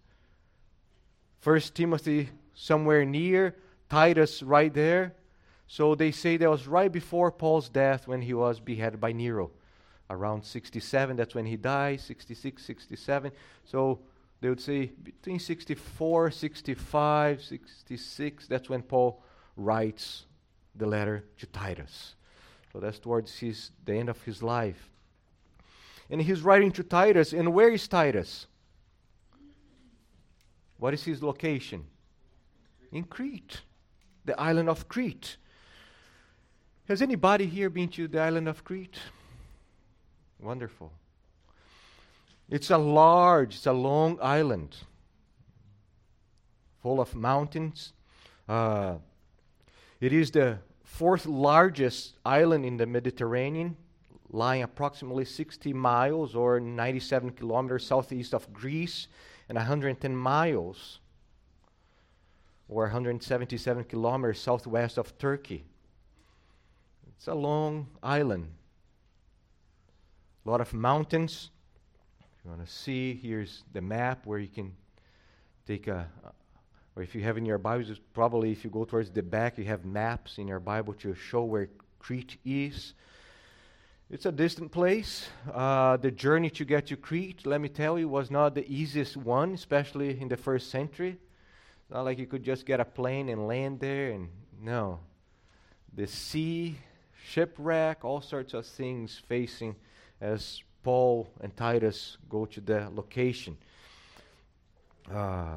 [1.41, 3.57] First Timothy somewhere near,
[3.91, 5.15] Titus right there.
[5.67, 9.51] So they say that was right before Paul's death when he was beheaded by Nero.
[10.11, 13.33] Around 67, that's when he died, 66, 67.
[13.65, 14.01] So
[14.41, 19.23] they would say between 64, 65, 66, that's when Paul
[19.57, 20.27] writes
[20.75, 22.15] the letter to Titus.
[22.73, 24.91] So that's towards his, the end of his life.
[26.11, 28.47] And he's writing to Titus, and where is Titus?
[30.77, 31.87] What is his location?
[32.93, 33.63] In Crete,
[34.25, 35.39] the island of Crete.
[36.87, 38.99] Has anybody here been to the island of Crete?
[40.39, 40.93] Wonderful.
[42.51, 44.77] It's a large, it's a long island
[46.83, 47.95] full of mountains.
[48.47, 48.97] Uh,
[49.99, 53.79] it is the fourth largest island in the Mediterranean,
[54.29, 59.09] lying approximately 60 miles or 97 kilometers southeast of Greece
[59.49, 61.01] and 110 miles
[62.69, 65.65] or 177 kilometers southwest of Turkey.
[67.17, 68.49] It's a long island.
[70.45, 71.51] A lot of mountains.
[72.21, 74.75] If you want to see, here's the map where you can
[75.67, 76.07] take a,
[76.97, 79.65] or if you have in your Bibles, probably if you go towards the back, you
[79.65, 82.95] have maps in your Bible to show where Crete is.
[84.11, 85.27] It's a distant place.
[85.53, 89.17] Uh, the journey to get to Crete, let me tell you, was not the easiest
[89.17, 91.19] one, especially in the first century.
[91.91, 94.29] Not like you could just get a plane and land there, and
[94.61, 95.01] no.
[95.95, 96.77] The sea,
[97.25, 99.75] shipwreck, all sorts of things facing
[100.21, 103.57] as Paul and Titus go to the location.
[105.11, 105.57] Uh,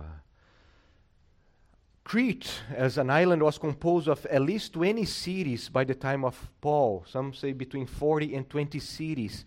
[2.04, 6.50] Crete, as an island, was composed of at least 20 cities by the time of
[6.62, 7.04] Paul.
[7.06, 9.44] Some say between 40 and 20 cities.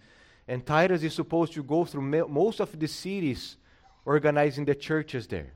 [0.47, 3.57] And Titus is supposed to go through most of the cities
[4.05, 5.53] organizing the churches there.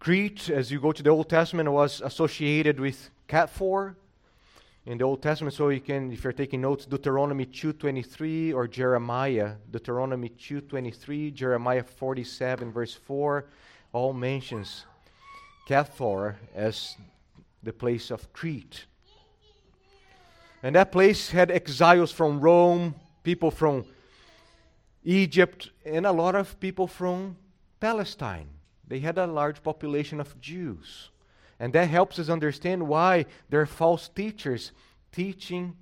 [0.00, 3.96] Crete, as you go to the Old Testament, was associated with Caphtor
[4.86, 5.52] in the Old Testament.
[5.52, 12.72] So you can, if you're taking notes, Deuteronomy 2:23 or Jeremiah, Deuteronomy 2:23, Jeremiah 47
[12.72, 13.44] verse 4,
[13.92, 14.86] all mentions
[15.68, 16.96] Caphtor as
[17.62, 18.86] the place of Crete.
[20.62, 23.84] And that place had exiles from Rome, people from
[25.04, 27.36] Egypt, and a lot of people from
[27.80, 28.48] Palestine.
[28.90, 31.10] They had a large population of Jews.
[31.60, 34.72] And that helps us understand why there are false teachers
[35.12, 35.76] teaching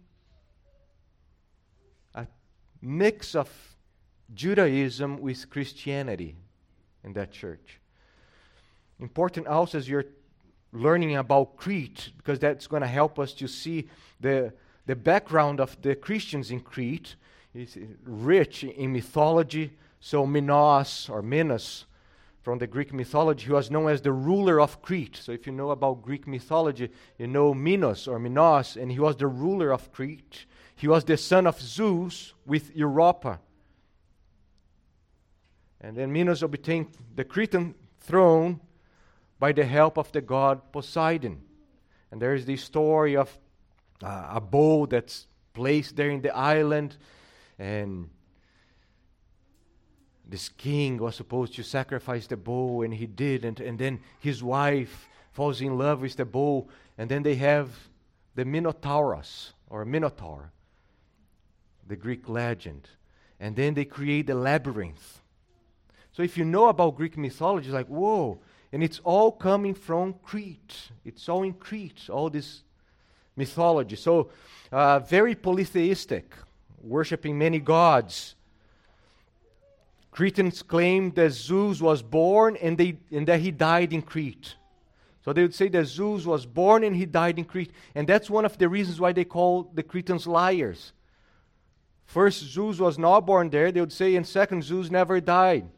[2.15, 2.27] a
[2.83, 3.49] mix of
[4.35, 6.37] Judaism with Christianity
[7.03, 7.81] in that church.
[9.01, 10.05] Important also as you're
[10.73, 13.89] learning about Crete, because that's going to help us to see
[14.21, 14.53] the,
[14.85, 17.17] the background of the Christians in Crete.
[17.55, 19.79] It's rich in mythology.
[19.99, 21.87] So Minos or Minos
[22.49, 25.17] from the Greek mythology, he was known as the ruler of Crete.
[25.17, 29.17] So if you know about Greek mythology, you know Minos or Minos, and he was
[29.17, 30.47] the ruler of Crete.
[30.75, 33.41] He was the son of Zeus with Europa.
[35.83, 38.61] And then Minos obtained the Cretan throne
[39.39, 41.43] by the help of the god Poseidon.
[42.11, 43.39] And there is the story of
[44.03, 46.97] uh, a bow that's placed there in the island,
[47.59, 48.09] and
[50.29, 54.43] this king was supposed to sacrifice the bull, and he did, and, and then his
[54.43, 57.71] wife falls in love with the bull, and then they have
[58.35, 60.53] the Minotauros, or Minotaur,
[61.87, 62.89] the Greek legend.
[63.41, 65.21] And then they create the labyrinth.
[66.13, 68.41] So if you know about Greek mythology, it's like, whoa,
[68.73, 70.91] and it's all coming from Crete.
[71.05, 72.63] It's all in Crete, all this
[73.37, 73.97] mythology.
[73.97, 74.31] So,
[74.71, 76.35] uh, very polytheistic,
[76.83, 78.35] worshiping many gods.
[80.11, 84.57] Cretans claimed that Zeus was born and, they, and that he died in Crete.
[85.25, 87.73] So they would say that Zeus was born and he died in Crete.
[87.95, 90.93] And that's one of the reasons why they call the Cretans liars.
[92.07, 95.69] First, Zeus was not born there, they would say, and second, Zeus never died.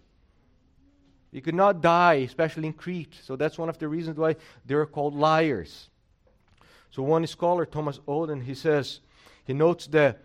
[1.33, 3.19] He could not die, especially in Crete.
[3.23, 5.90] So that's one of the reasons why they're called liars.
[6.90, 9.01] So one scholar, Thomas Oden, he says,
[9.45, 10.23] he notes that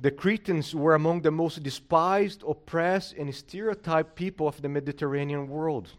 [0.00, 5.90] the Cretans were among the most despised, oppressed, and stereotyped people of the Mediterranean world.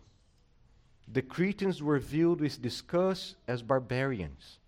[1.08, 4.60] The Cretans were viewed with disgust as barbarians.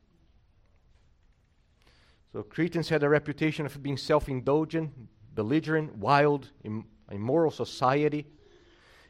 [2.31, 4.91] So, Cretans had a reputation of being self indulgent,
[5.33, 8.27] belligerent, wild, Im- immoral society.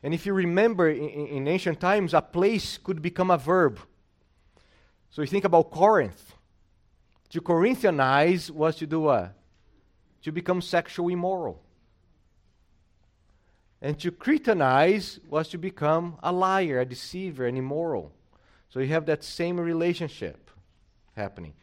[0.04, 3.80] And if you remember, in, in ancient times, a place could become a verb.
[5.10, 6.34] So, you think about Corinth.
[7.32, 9.34] To Corinthianize was to do what?
[10.28, 11.64] To become sexually immoral.
[13.82, 18.12] And to Cretanize was to become a liar, a deceiver, an immoral.
[18.68, 20.52] So you have that same relationship
[21.16, 21.54] happening.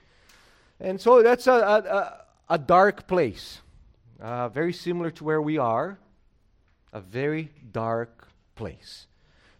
[0.80, 3.60] And so that's a, a, a dark place,
[4.18, 5.98] uh, very similar to where we are,
[6.90, 9.08] a very dark place.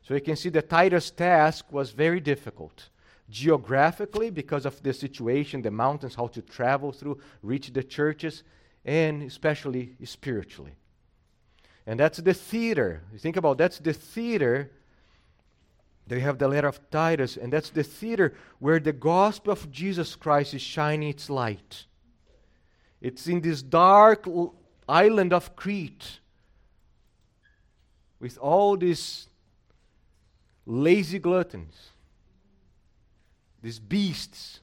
[0.01, 2.89] So you can see that Titus' task was very difficult.
[3.29, 8.45] Geographically, because of the situation, the mountains, how to travel through, reach the churches,
[8.85, 10.75] and especially spiritually.
[11.87, 13.03] And that's the theater.
[13.13, 14.71] You think about that's the theater.
[16.07, 20.15] They have the letter of Titus, and that's the theater where the gospel of Jesus
[20.15, 21.87] Christ is shining its light.
[23.01, 24.27] It's in this dark
[24.89, 26.21] island of Crete
[28.21, 29.29] with all these
[30.67, 31.91] lazy gluttons,
[33.63, 34.61] these beasts,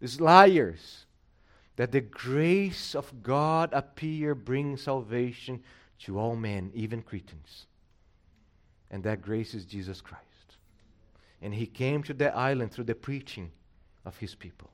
[0.00, 1.01] these liars,
[1.82, 5.60] that the grace of God appear, bring salvation
[5.98, 7.66] to all men, even Cretans.
[8.92, 10.22] And that grace is Jesus Christ.
[11.40, 13.50] And he came to that island through the preaching
[14.04, 14.70] of his people.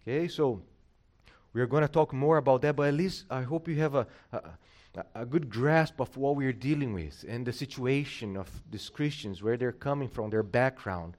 [0.00, 0.62] Okay, so
[1.52, 3.96] we are going to talk more about that, but at least I hope you have
[3.96, 4.42] a, a,
[5.16, 9.42] a good grasp of what we are dealing with and the situation of these Christians,
[9.42, 11.16] where they're coming from, their background.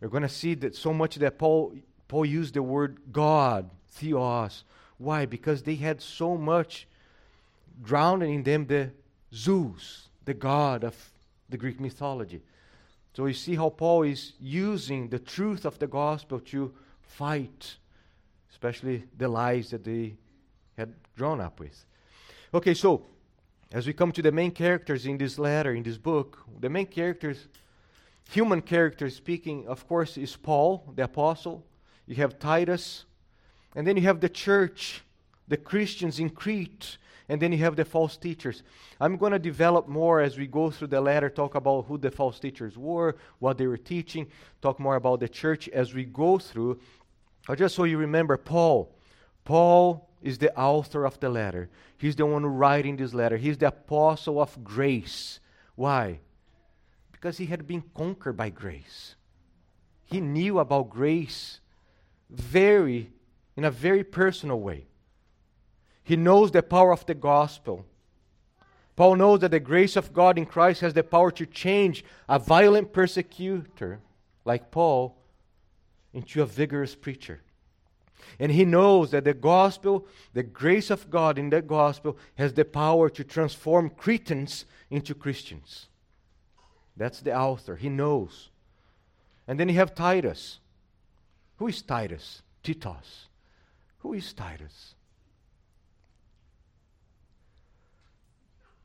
[0.00, 1.74] We're going to see that so much that Paul,
[2.08, 4.64] Paul used the word God, theos.
[4.98, 5.26] Why?
[5.26, 6.86] Because they had so much
[7.82, 8.90] grounded in them the
[9.34, 10.94] Zeus, the god of
[11.48, 12.42] the Greek mythology.
[13.14, 17.76] So you see how Paul is using the truth of the gospel to fight,
[18.50, 20.14] especially the lies that they
[20.76, 21.84] had grown up with.
[22.52, 23.06] Okay, so
[23.72, 26.86] as we come to the main characters in this letter, in this book, the main
[26.86, 27.48] characters,
[28.30, 31.64] human characters speaking, of course, is Paul, the apostle.
[32.06, 33.04] You have Titus,
[33.74, 35.02] and then you have the church,
[35.48, 36.98] the Christians in Crete,
[37.28, 38.62] and then you have the false teachers.
[39.00, 42.10] I'm going to develop more as we go through the letter, talk about who the
[42.10, 44.28] false teachers were, what they were teaching,
[44.62, 46.78] talk more about the church as we go through.
[47.46, 48.92] But just so you remember, Paul.
[49.44, 51.68] Paul is the author of the letter.
[51.98, 53.36] He's the one writing this letter.
[53.36, 55.40] He's the apostle of grace.
[55.74, 56.20] Why?
[57.12, 59.14] Because he had been conquered by grace.
[60.04, 61.60] He knew about grace
[62.30, 63.10] very
[63.56, 64.86] in a very personal way.
[66.02, 67.84] He knows the power of the gospel.
[68.94, 72.38] Paul knows that the grace of God in Christ has the power to change a
[72.38, 74.00] violent persecutor
[74.44, 75.16] like Paul
[76.14, 77.42] into a vigorous preacher.
[78.38, 82.64] And he knows that the gospel, the grace of God in the gospel, has the
[82.64, 85.88] power to transform Cretans into Christians.
[86.96, 87.76] That's the author.
[87.76, 88.50] He knows.
[89.46, 90.60] And then you have Titus.
[91.56, 92.42] Who is Titus?
[92.62, 93.28] Titus.
[93.98, 94.94] Who is Titus?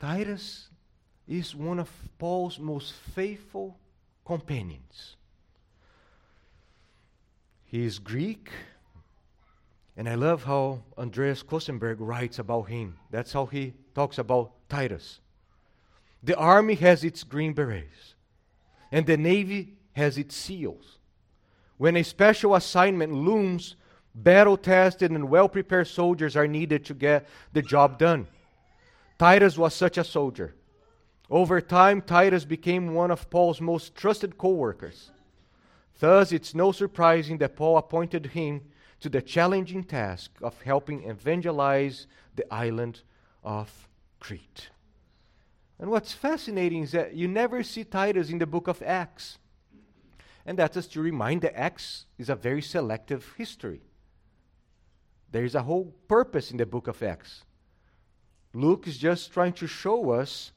[0.00, 0.68] Titus
[1.28, 3.76] is one of Paul's most faithful
[4.24, 5.16] companions.
[7.64, 8.50] He is Greek,
[9.96, 12.98] and I love how Andreas Köstenberger writes about him.
[13.10, 15.20] That's how he talks about Titus.
[16.22, 18.14] The army has its green berets,
[18.90, 20.98] and the navy has its seals.
[21.82, 23.74] When a special assignment looms,
[24.14, 28.28] battle tested and well prepared soldiers are needed to get the job done.
[29.18, 30.54] Titus was such a soldier.
[31.28, 35.10] Over time, Titus became one of Paul's most trusted co workers.
[35.98, 38.60] Thus, it's no surprising that Paul appointed him
[39.00, 42.06] to the challenging task of helping evangelize
[42.36, 43.00] the island
[43.42, 43.88] of
[44.20, 44.70] Crete.
[45.80, 49.38] And what's fascinating is that you never see Titus in the book of Acts.
[50.44, 53.82] And that's to remind that Acts is a very selective history.
[55.30, 57.44] There is a whole purpose in the book of Acts.
[58.52, 60.52] Luke is just trying to show us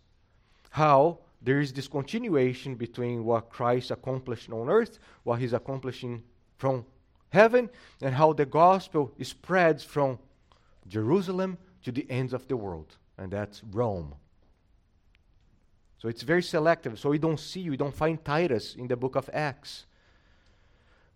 [0.71, 6.23] how there is this continuation between what Christ accomplished on earth, what he's accomplishing
[6.57, 6.85] from
[7.29, 7.69] heaven,
[8.01, 10.19] and how the gospel spreads from
[10.87, 14.15] Jerusalem to the ends of the world, and that's Rome.
[16.05, 16.99] So it's very selective.
[16.99, 19.87] So we don't see, we don't find Titus in the book of Acts.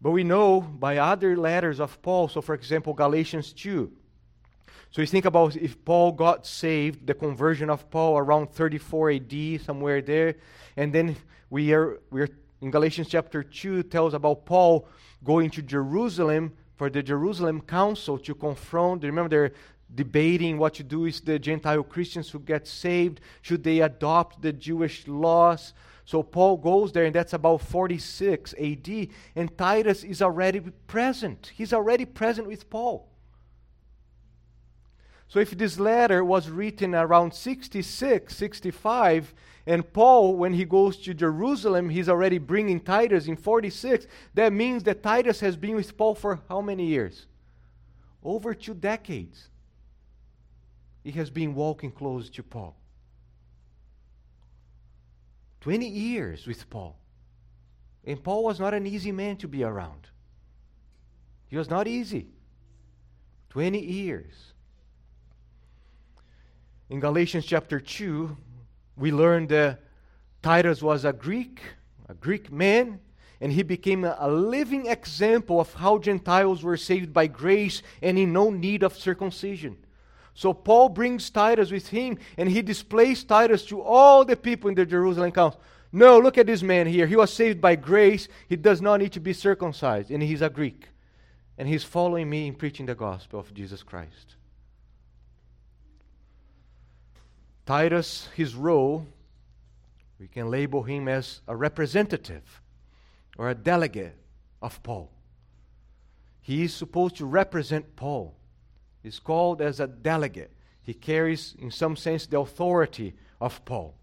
[0.01, 3.91] But we know by other letters of Paul, so for example, Galatians 2,
[4.89, 9.61] so you think about if Paul got saved, the conversion of Paul around 34 AD,
[9.63, 10.37] somewhere there,
[10.75, 11.15] and then
[11.51, 12.29] we are we are
[12.59, 14.87] in Galatians chapter 2 tells about Paul
[15.23, 19.03] going to Jerusalem for the Jerusalem council to confront.
[19.03, 19.51] Remember, they're
[19.93, 23.21] debating what to do with the Gentile Christians who get saved.
[23.41, 25.73] Should they adopt the Jewish laws?
[26.05, 31.51] So Paul goes there, and that's about 46 AD, and Titus is already present.
[31.55, 33.07] He's already present with Paul.
[35.27, 39.35] So if this letter was written around 66, 65,
[39.67, 44.81] and Paul, when he goes to Jerusalem, he's already bringing Titus in 46, that means
[44.83, 47.27] that Titus has been with Paul for how many years?
[48.23, 49.49] Over two decades.
[51.03, 52.75] He has been walking close to Paul.
[55.61, 56.97] 20 years with Paul.
[58.05, 60.07] And Paul was not an easy man to be around.
[61.47, 62.27] He was not easy.
[63.49, 64.53] 20 years.
[66.89, 68.35] In Galatians chapter 2,
[68.97, 69.81] we learn that
[70.41, 71.61] Titus was a Greek,
[72.07, 72.99] a Greek man,
[73.41, 78.33] and he became a, living example of how Gentiles were saved by grace and in
[78.33, 79.77] no need of circumcision.
[80.39, 84.75] So Paul brings Titus with him, and he displays Titus to all the people in
[84.75, 85.59] the Jerusalem council.
[85.91, 87.07] No, look at this man here.
[87.07, 88.29] He was saved by grace.
[88.47, 90.87] He does not need to be circumcised, and he's a Greek.
[91.57, 94.37] And he's following me in preaching the gospel of Jesus Christ.
[97.65, 99.05] Titus, his role,
[100.21, 102.61] we can label him as a representative
[103.37, 104.15] or a delegate
[104.61, 105.11] of Paul.
[106.39, 108.38] He is supposed to represent Paul.
[109.01, 110.51] He's called as a delegate.
[110.81, 113.95] He carries, in some sense, the authority of Paul.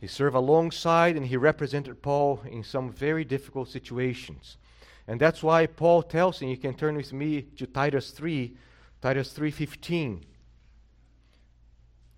[0.00, 4.56] He served alongside and he represented Paul in some very difficult situations.
[5.06, 8.56] And that's why Paul tells him, you can turn with me to Titus 3,
[9.02, 10.24] Titus 3:15.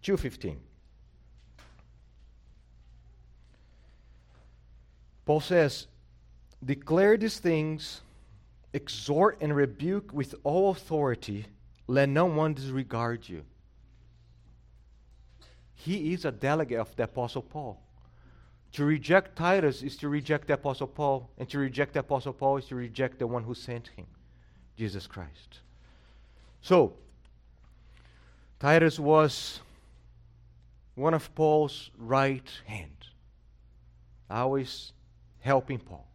[0.03, 0.61] 2:15.
[5.25, 5.87] Paul says,
[6.65, 8.03] "Declare these things,
[8.73, 11.47] exhort and rebuke with all authority,
[11.87, 13.45] let no one disregard you."
[15.75, 17.83] He is a delegate of the Apostle Paul.
[18.73, 22.57] To reject Titus is to reject the Apostle Paul, and to reject the Apostle Paul
[22.57, 24.07] is to reject the one who sent him,
[24.77, 25.61] Jesus Christ.
[26.63, 26.97] So,
[28.59, 29.61] Titus was
[30.95, 33.09] one of Paul's right hand,
[34.31, 34.93] always
[35.41, 36.07] helping Paul.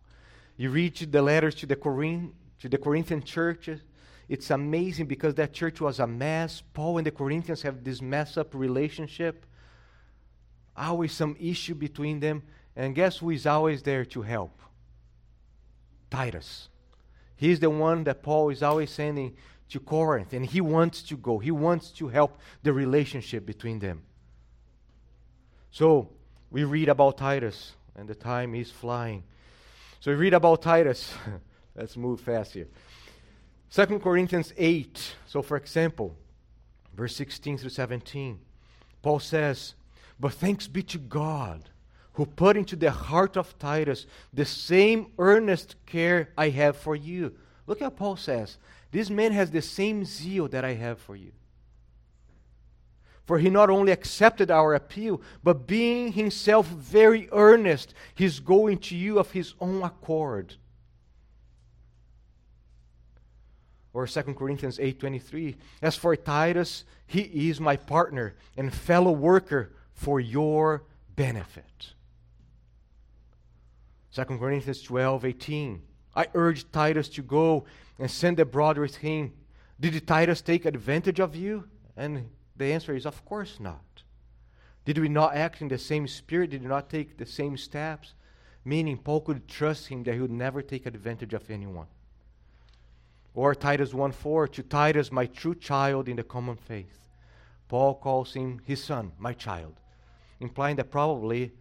[0.56, 3.82] You read the letters to the, Corinth, to the Corinthian churches,
[4.30, 6.62] it's amazing because that church was a mess.
[6.74, 9.46] Paul and the Corinthians have this mess up relationship
[10.78, 12.44] always some issue between them.
[12.76, 14.62] And guess who is always there to help?
[16.12, 16.70] Titus.
[17.36, 19.36] He's the one that Paul is always sending
[19.70, 21.40] to Corinth, and he wants to go.
[21.40, 24.04] He wants to help the relationship between them.
[25.72, 26.10] So
[26.50, 29.24] we read about Titus, and the time is flying.
[30.00, 31.14] So we read about Titus.
[31.78, 32.68] Let's move fast here.
[33.72, 35.16] 2 Corinthians 8.
[35.28, 36.16] So, for example,
[36.96, 38.40] verse 16 through 17,
[39.02, 39.76] Paul says,
[40.20, 41.70] but thanks be to God
[42.14, 47.36] who put into the heart of Titus the same earnest care I have for you.
[47.68, 48.58] Look how Paul says,
[48.92, 51.32] This man has the same zeal that I have for you.
[53.26, 58.96] For he not only accepted our appeal, but being himself very earnest, he's going to
[58.96, 60.56] you of his own accord.
[63.98, 70.20] Or 2 Corinthians 8:23, as for Titus, he is my partner and fellow worker for
[70.20, 70.84] your
[71.16, 71.94] benefit.
[74.12, 75.82] 2 Corinthians 12:18.
[76.16, 77.66] I urged Titus to go
[77.98, 79.34] and send abroad with him.
[79.80, 81.68] Did Titus take advantage of you?
[81.96, 84.04] And the answer is, of course not.
[84.86, 86.52] Did we not act in the same spirit?
[86.52, 88.14] Did we not take the same steps?
[88.64, 91.88] Meaning, Paul could trust him that he would never take advantage of anyone.
[93.38, 97.08] Or Titus 1 4, to Titus, my true child in the common faith.
[97.70, 99.76] Paul calls him his son, my child
[100.40, 101.52] implying that probably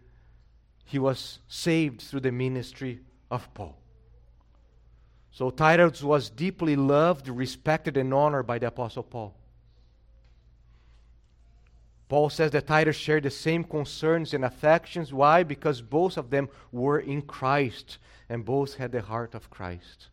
[0.85, 2.99] he was saved through the ministry
[3.29, 3.77] of Paul.
[5.31, 9.35] So Titus was deeply loved, respected, and honored by the Apostle Paul.
[12.09, 15.11] Paul says that Titus shared the same concerns and affections.
[15.11, 15.43] Why?
[15.43, 17.97] Because both of them were in Christ
[18.29, 20.07] and both had the heart of Christ.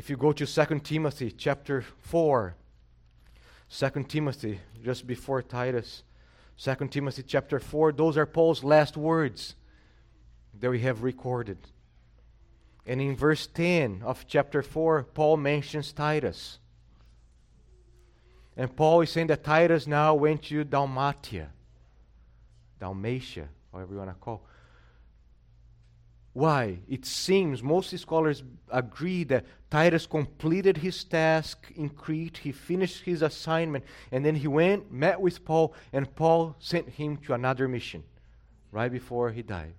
[0.00, 2.54] If you go to 2 Timothy chapter 4,
[3.68, 6.04] 2 Timothy, just before Titus.
[6.56, 9.56] 2 Timothy chapter 4, those are Paul's last words
[10.58, 11.58] that we have recorded.
[12.86, 16.60] And in verse 10 of chapter 4, Paul mentions Titus.
[18.56, 21.50] And Paul is saying that Titus now went to Dalmatia,
[22.80, 24.46] Dalmatia, whatever you want to call.
[26.32, 26.78] Why?
[26.88, 33.22] It seems most scholars agree that Titus completed his task in Crete, he finished his
[33.22, 38.04] assignment, and then he went, met with Paul, and Paul sent him to another mission
[38.70, 39.74] right before he died.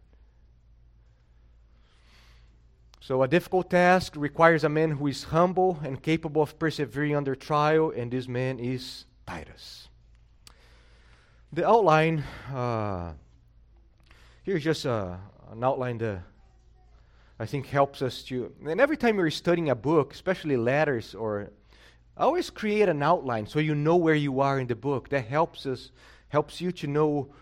[2.99, 7.34] So, a difficult task requires a man who is humble and capable of persevering under
[7.34, 9.88] trial, and this man is Titus.
[11.52, 12.24] The outline
[12.54, 13.14] uh,
[14.43, 15.20] here's just a,
[15.52, 16.22] an outline that
[17.42, 18.54] I think helps us to.
[18.68, 21.50] And every time you're studying a book, especially letters, or
[22.16, 25.10] always create an outline so you know where you are in the book.
[25.10, 25.92] That helps us,
[26.30, 27.34] helps you to know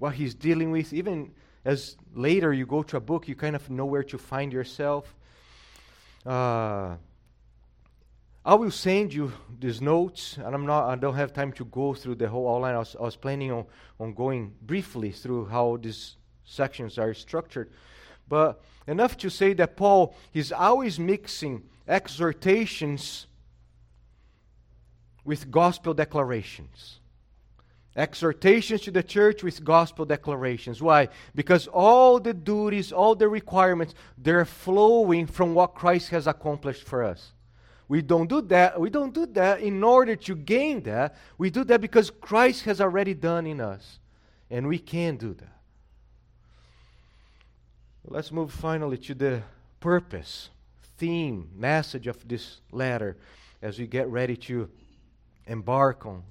[0.00, 1.30] what he's dealing with, even
[1.64, 5.14] as later you go to a book, you kind of know where to find yourself.
[6.24, 6.96] Uh,
[8.44, 10.88] I will send you these notes, and I'm not.
[10.88, 12.74] I don't have time to go through the whole outline.
[12.74, 13.66] I was, I was planning on,
[14.00, 17.70] on going briefly through how these sections are structured,
[18.28, 23.26] but enough to say that Paul is always mixing exhortations
[25.24, 27.00] with gospel declarations
[27.96, 30.82] exhortations to the church with gospel declarations.
[30.82, 31.08] Why?
[31.34, 37.02] Because all the duties, all the requirements, they're flowing from what Christ has accomplished for
[37.02, 37.32] us.
[37.88, 38.78] We don't do that.
[38.78, 41.16] We don't do that in order to gain that.
[41.38, 44.00] We do that because Christ has already done in us.
[44.50, 45.55] And we can do that.
[48.08, 49.42] Let's move finally to the
[49.80, 50.50] purpose,
[50.96, 53.16] theme, message of this letter
[53.60, 54.70] as we get ready to
[55.48, 56.22] embark on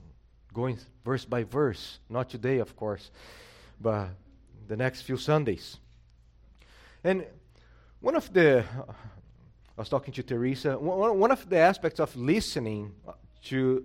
[0.53, 1.99] going verse by verse.
[2.09, 3.11] Not today, of course,
[3.81, 4.07] but
[4.69, 5.75] the next few Sundays.
[7.03, 7.25] And
[7.99, 12.93] one of the, I was talking to Teresa, one, one of the aspects of listening
[13.45, 13.83] to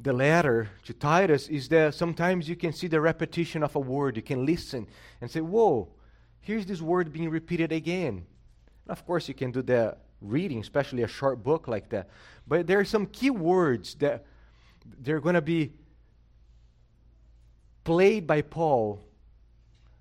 [0.00, 4.16] the letter to Titus is that sometimes you can see the repetition of a word.
[4.16, 4.88] You can listen
[5.20, 5.90] and say, Whoa,
[6.40, 8.26] here's this word being repeated again.
[8.88, 12.08] Of course, you can do the reading, especially a short book like that.
[12.46, 14.24] But there are some key words that
[15.00, 15.72] they're going to be
[17.84, 19.00] played by Paul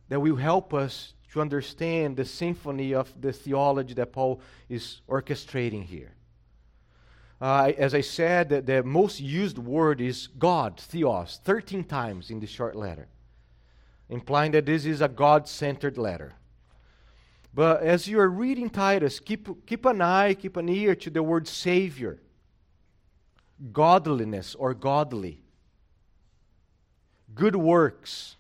[0.10, 5.84] that will help us to understand the symphony of the theology that Paul is orchestrating
[5.84, 6.14] here.
[7.40, 12.40] Uh, as I said, the, the most used word is God, theos, 13 times in
[12.40, 13.08] this short letter,
[14.10, 16.34] implying that this is a God centered letter.
[17.54, 21.24] But as you are reading Titus, keep, keep an eye, keep an ear to the
[21.24, 22.20] word Savior
[23.72, 25.42] godliness or godly,
[27.34, 28.36] good works,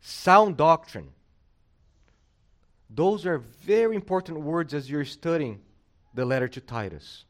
[0.00, 1.10] sound doctrine.
[2.88, 5.60] Those are very important words as you're studying
[6.14, 7.24] the letter to Titus.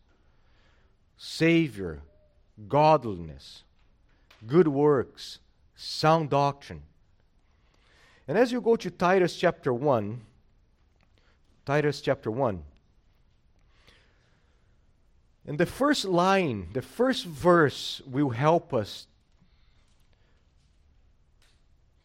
[1.16, 2.02] Savior,
[2.68, 3.64] godliness,
[4.46, 5.40] good works,
[5.74, 6.82] sound doctrine.
[8.28, 10.20] And as you go to Titus chapter 1,
[11.64, 12.62] Titus chapter 1,
[15.46, 19.06] and the first line, the first verse will help us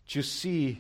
[0.08, 0.80] to see.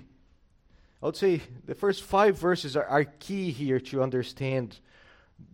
[1.01, 4.79] I would say the first five verses are, are key here to understand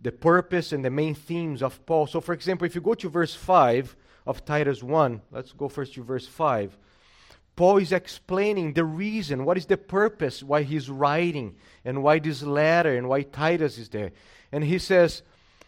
[0.02, 2.06] the purpose and the main themes of Paul.
[2.06, 5.94] So, for example, if you go to verse 5 of Titus 1, let's go first
[5.94, 6.78] to verse 5.
[7.60, 12.42] Paul is explaining the reason, what is the purpose, why he's writing, and why this
[12.42, 14.12] letter, and why Titus is there.
[14.50, 15.20] And he says,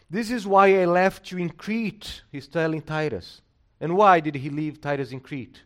[0.09, 3.43] this is why I left you in Crete, he's telling Titus.
[3.79, 5.61] And why did he leave Titus in Crete?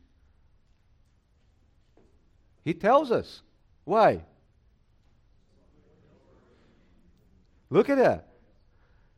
[2.65, 3.41] He tells us.
[3.85, 4.25] Why?
[7.69, 8.27] Look at that.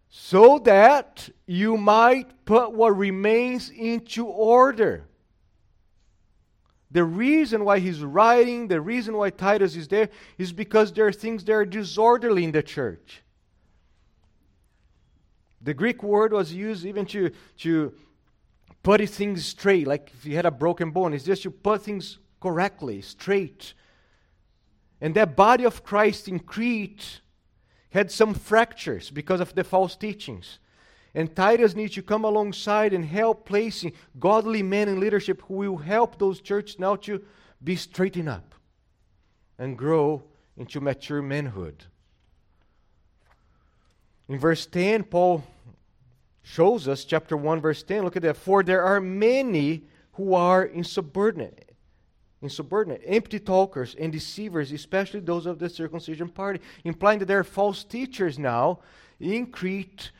[0.09, 5.08] So that you might put what remains into order.
[6.91, 11.11] The reason why he's writing, the reason why Titus is there, is because there are
[11.11, 13.21] things that are disorderly in the church.
[15.61, 17.93] The Greek word was used even to, to
[18.81, 22.17] put things straight, like if you had a broken bone, it's just to put things
[22.39, 23.73] correctly, straight.
[25.01, 27.21] And that body of Christ in Crete
[27.91, 30.59] had some fractures because of the false teachings.
[31.15, 35.77] And Titus needs to come alongside and help placing godly men in leadership who will
[35.77, 37.23] help those churches now to
[37.63, 38.53] be straightened up
[39.57, 40.23] and grow
[40.55, 41.83] into mature manhood.
[44.27, 45.43] In verse 10, Paul
[46.43, 48.37] shows us, chapter 1, verse 10, look at that.
[48.37, 49.83] For there are many
[50.13, 51.71] who are insubordinate,
[52.41, 57.43] insubordinate, empty talkers and deceivers, especially those of the circumcision party, implying that there are
[57.43, 58.79] false teachers now
[59.19, 60.11] in Crete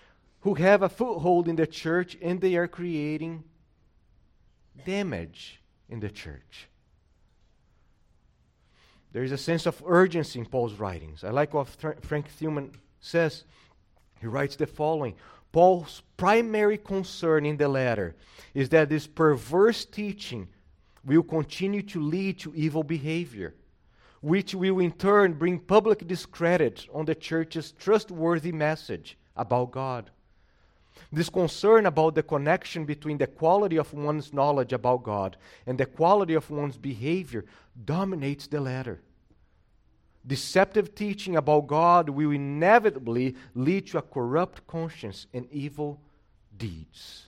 [0.42, 3.44] who have a foothold in the church and they are creating
[4.86, 6.68] damage in the church.
[9.12, 11.24] There is a sense of urgency in Paul's writings.
[11.24, 11.68] I like what
[12.02, 13.44] Frank Thielman says
[14.22, 15.16] he writes the following
[15.52, 18.16] Paul's primary concern in the letter
[18.54, 20.48] is that this perverse teaching
[21.04, 23.56] will continue to lead to evil behavior.
[24.22, 30.12] which will in turn bring public discredit on the church's trustworthy message about God.
[31.12, 35.86] This concern about the connection between the quality of one's knowledge about God and the
[35.86, 37.46] quality of one's behavior
[37.86, 39.02] dominates the letter.
[40.26, 46.00] Deceptive teaching about God will inevitably lead to a corrupt conscience and evil
[46.58, 47.26] deeds.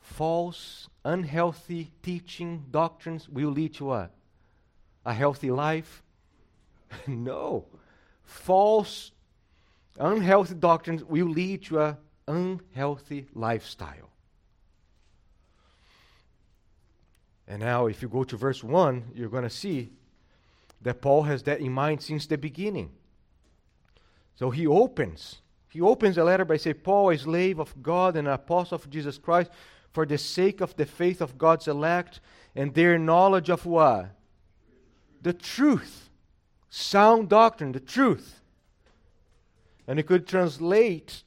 [0.00, 4.10] False, unhealthy teaching, doctrines will lead to a,
[5.06, 6.02] a healthy life?
[7.06, 7.64] no.
[8.24, 9.12] False,
[10.00, 11.96] unhealthy doctrines will lead to an
[12.26, 14.10] unhealthy lifestyle.
[17.46, 19.90] And now, if you go to verse 1, you're going to see
[20.82, 22.90] that Paul has that in mind since the beginning.
[24.36, 25.40] So he opens.
[25.68, 28.88] He opens the letter by saying, Paul, a slave of God and an apostle of
[28.88, 29.50] Jesus Christ,
[29.92, 32.20] for the sake of the faith of God's elect
[32.54, 34.10] and their knowledge of what?
[35.20, 36.08] The truth.
[36.70, 38.39] Sound doctrine, the truth.
[39.86, 41.22] And he could translate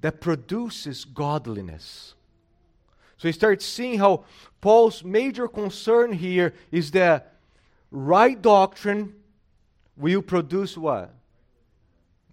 [0.00, 2.14] that produces godliness.
[3.16, 4.24] So he starts seeing how
[4.60, 7.34] Paul's major concern here is that
[7.90, 9.14] right doctrine
[9.96, 11.12] will produce what?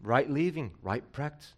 [0.01, 1.53] Right living, right practice.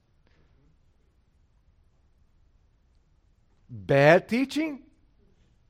[3.70, 4.84] Bad teaching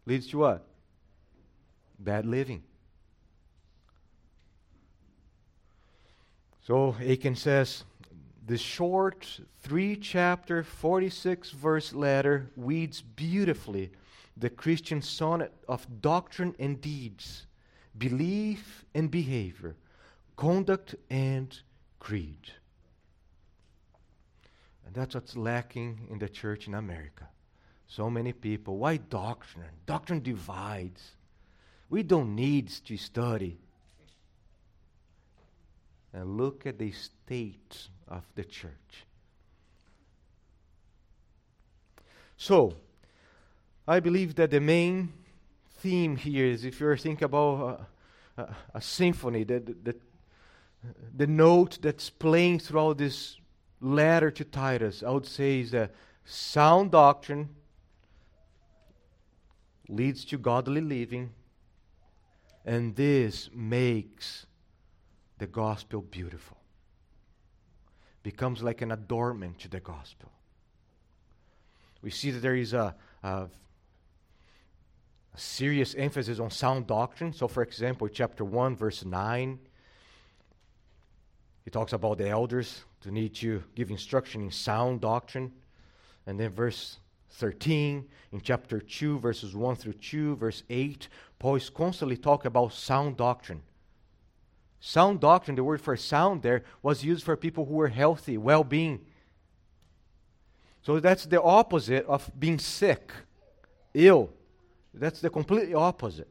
[0.05, 0.65] leads to what?
[1.97, 2.61] Bad living.
[6.67, 7.85] So Akin says,
[8.45, 13.91] the short three chapter, 46 verse letter weeds beautifully
[14.35, 17.47] the Christian sonnet of doctrine and deeds,
[17.97, 19.77] belief and behavior,
[20.35, 21.57] conduct and
[21.99, 22.51] creed.
[24.85, 27.29] And that's what's lacking in the church in America.
[27.87, 28.77] So many people.
[28.77, 29.71] Why doctrine?
[29.85, 31.11] Doctrine divides.
[31.89, 33.57] We don't need to study.
[36.17, 39.05] And look at the state of the church.
[42.37, 42.73] So,
[43.87, 45.13] I believe that the main
[45.77, 47.87] theme here is if you're thinking about
[48.35, 49.95] a, a, a symphony, the, the,
[51.15, 53.37] the note that's playing throughout this
[53.79, 55.93] letter to Titus, I would say is that
[56.25, 57.49] sound doctrine
[59.87, 61.29] leads to godly living,
[62.65, 64.46] and this makes
[65.37, 66.57] the gospel beautiful.
[68.23, 70.31] Becomes like an adornment to the gospel.
[72.01, 73.47] We see that there is a, a,
[75.35, 77.31] serious emphasis on sound doctrine.
[77.31, 79.59] So, for example, chapter 1, verse 9,
[81.63, 85.51] he talks about the elders to need to give instruction in sound doctrine.
[86.25, 86.97] And then verse
[87.31, 91.07] 13, in chapter 2, verses 1 through 2, verse 8,
[91.39, 93.61] Paul is constantly talking about sound doctrine.
[94.79, 98.63] Sound doctrine, the word for sound there, was used for people who were healthy, well
[98.63, 99.05] being.
[100.83, 103.11] So that's the opposite of being sick,
[103.93, 104.29] ill.
[104.93, 106.29] That's the completely opposite.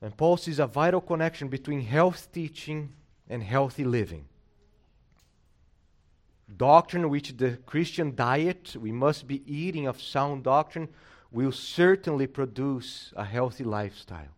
[0.00, 2.92] And Paul sees a vital connection between health teaching
[3.28, 4.26] and healthy living
[6.56, 10.88] doctrine which the Christian diet we must be eating of sound doctrine
[11.34, 14.36] will certainly produce a healthy lifestyle.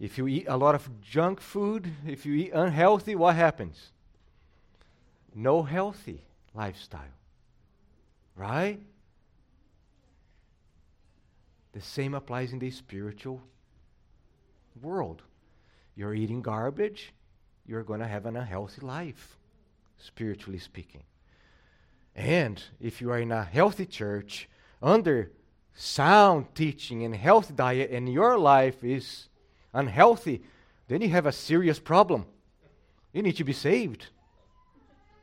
[0.00, 3.90] If you eat a lot of junk food, if you eat unhealthy, what happens?
[5.34, 6.22] No healthy
[6.54, 7.14] lifestyle.
[8.34, 8.80] Right?
[11.72, 13.42] The same applies in the spiritual
[14.80, 15.20] world.
[15.94, 17.12] You're eating garbage,
[17.66, 19.36] you're going to have an unhealthy life,
[19.98, 21.02] spiritually speaking.
[22.16, 24.48] And if you are in a healthy church,
[24.82, 25.30] under
[25.74, 29.28] sound teaching and healthy diet, and your life is
[29.74, 30.42] unhealthy,
[30.88, 32.24] then you have a serious problem.
[33.12, 34.06] You need to be saved.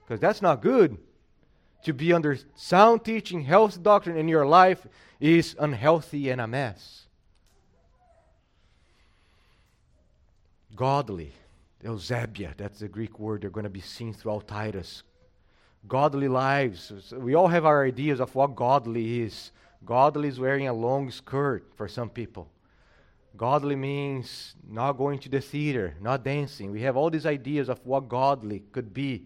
[0.05, 0.97] Because that's not good.
[1.85, 4.85] To be under sound teaching, health doctrine, and your life
[5.19, 7.07] is unhealthy and a mess.
[10.75, 11.33] Godly
[11.83, 15.03] Eusebeia, that's the Greek word they're going to be seen throughout Titus.
[15.87, 17.13] Godly lives.
[17.15, 19.51] We all have our ideas of what godly is.
[19.85, 22.49] Godly is wearing a long skirt for some people.
[23.35, 26.71] Godly means not going to the theater, not dancing.
[26.71, 29.25] We have all these ideas of what godly could be.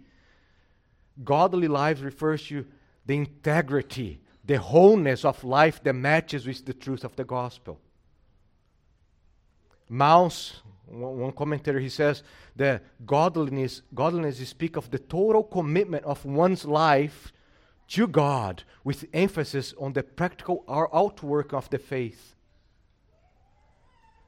[1.24, 2.66] Godly lives refers to
[3.06, 7.80] the integrity, the wholeness of life that matches with the truth of the gospel.
[9.90, 12.24] Mounce one, commentator he says
[12.56, 17.32] that godliness godliness speak of the total commitment of one's life
[17.90, 22.36] to God with emphasis on the practical outwork of the faith.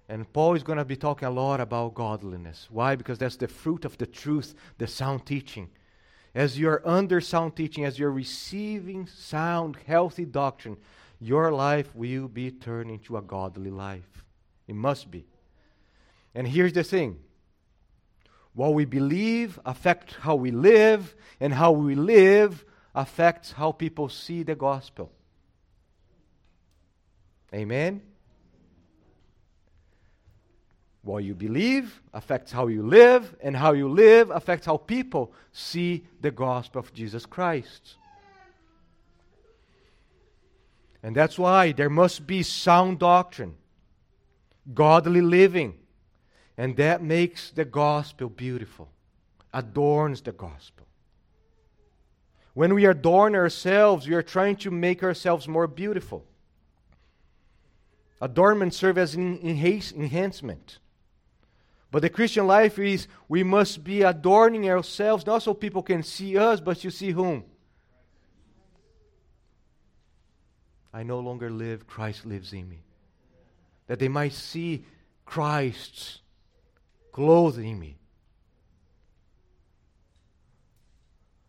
[0.08, 2.68] And Paul is going to be talking a lot about godliness.
[2.72, 2.96] Why?
[2.96, 5.70] Because that's the fruit of the truth, the sound teaching.
[6.34, 10.78] As you're under sound teaching, as you're receiving sound, healthy doctrine,
[11.20, 14.24] your life will be turned into a godly life.
[14.68, 15.26] It must be.
[16.36, 17.20] And here's the thing
[18.54, 22.66] what we believe affects how we live, and how we live
[22.96, 25.12] affects how people see the gospel.
[27.54, 28.02] Amen?
[31.02, 36.06] What you believe affects how you live, and how you live affects how people see
[36.22, 37.96] the gospel of Jesus Christ.
[41.02, 43.56] And that's why there must be sound doctrine,
[44.74, 45.76] godly living,
[46.60, 48.90] and that makes the gospel beautiful,
[49.54, 50.86] adorns the gospel.
[52.54, 56.26] When we adorn ourselves, we are trying to make ourselves more beautiful.
[58.20, 60.80] Adornment serves as an enhancement.
[61.92, 66.38] But the Christian life is we must be adorning ourselves, not so people can see
[66.38, 67.46] us, but you see whom?
[70.94, 72.82] I no longer live, Christ lives in me.
[73.88, 74.84] That they might see
[75.26, 76.20] Christ's
[77.20, 77.98] clothed in me.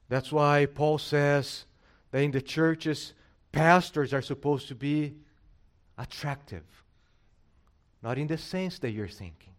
[0.09, 1.65] That's why Paul says
[2.11, 3.13] that in the churches,
[3.53, 5.15] pastors are supposed to be
[5.97, 6.65] attractive.
[8.03, 9.55] Not in the sense that you're thinking,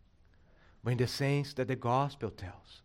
[0.84, 2.82] but in the sense that the gospel tells.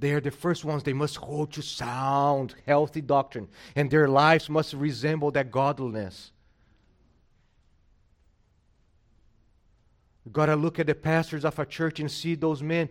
[0.00, 3.46] They are the first ones, they must hold to sound, healthy doctrine,
[3.76, 6.32] and their lives must resemble that godliness.
[10.26, 12.88] You've got to look at the pastors of a church and see those men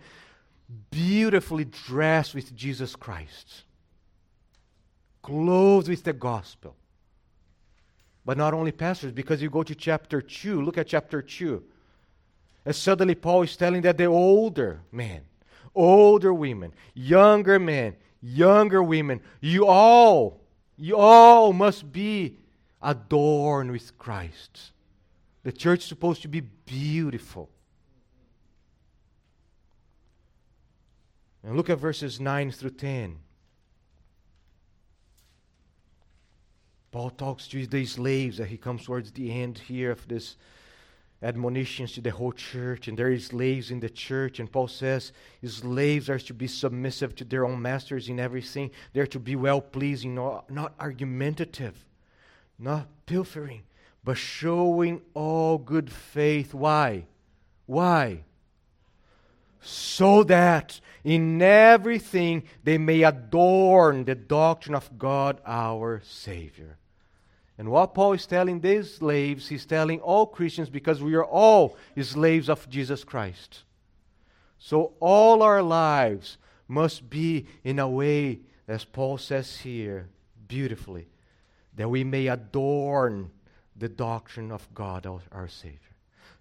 [0.89, 3.63] beautifully dressed with Jesus Christ,
[5.21, 6.77] clothed with the gospel.
[8.23, 11.61] But not only pastors, because you go to chapter 2, look at chapter 2.
[12.63, 15.21] And suddenly Paul is telling that the older men,
[15.75, 20.39] older women, younger men, younger women, you all,
[20.77, 22.37] you all must be
[22.81, 24.71] adorned with Christ.
[25.45, 27.51] The church is supposed to be beautiful.
[31.43, 33.19] And look at verses 9 through 10.
[36.91, 40.35] Paul talks to the slaves that he comes towards the end here of this
[41.21, 44.39] admonitions to the whole church, and there is slaves in the church.
[44.39, 45.11] And Paul says
[45.45, 48.71] slaves are to be submissive to their own masters in everything.
[48.93, 51.85] They're to be well pleasing, not, not argumentative,
[52.57, 53.61] not pilfering,
[54.05, 56.53] but showing all good faith.
[56.53, 57.05] Why?
[57.65, 58.23] Why?
[59.59, 66.77] So that in everything they may adorn the doctrine of God our Savior.
[67.57, 71.75] And what Paul is telling these slaves, he's telling all Christians because we are all
[71.99, 73.63] slaves of Jesus Christ.
[74.59, 76.37] So all our lives
[76.67, 80.09] must be in a way, as Paul says here
[80.47, 81.07] beautifully,
[81.75, 83.31] that we may adorn
[83.75, 85.79] the doctrine of God, our, Savior.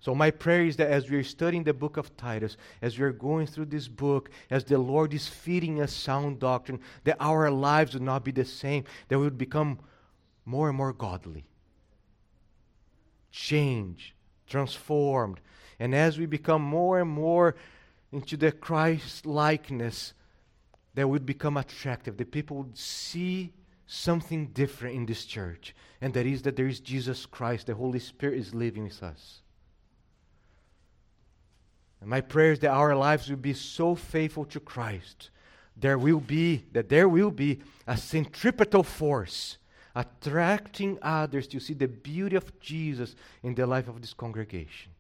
[0.01, 3.05] So, my prayer is that as we are studying the book of Titus, as we
[3.05, 7.51] are going through this book, as the Lord is feeding us sound doctrine, that our
[7.51, 9.79] lives would not be the same, that we would become
[10.45, 11.47] more and more godly,
[13.31, 14.15] change,
[14.47, 15.41] transformed.
[15.79, 17.57] And as we become more and more
[18.13, 20.13] into the Christ likeness,
[20.95, 22.17] that would become attractive.
[22.17, 23.53] The people would see
[23.95, 27.99] something different in this church, and that is that there is Jesus Christ, the Holy
[27.99, 29.41] Spirit is living with us.
[32.01, 35.31] And my prayer is that our lives will be so faithful to Christ,
[35.77, 39.59] there will be that there will be a centripetal force
[39.97, 44.93] attracting others to see the beauty of Jesus in the life of this congregation.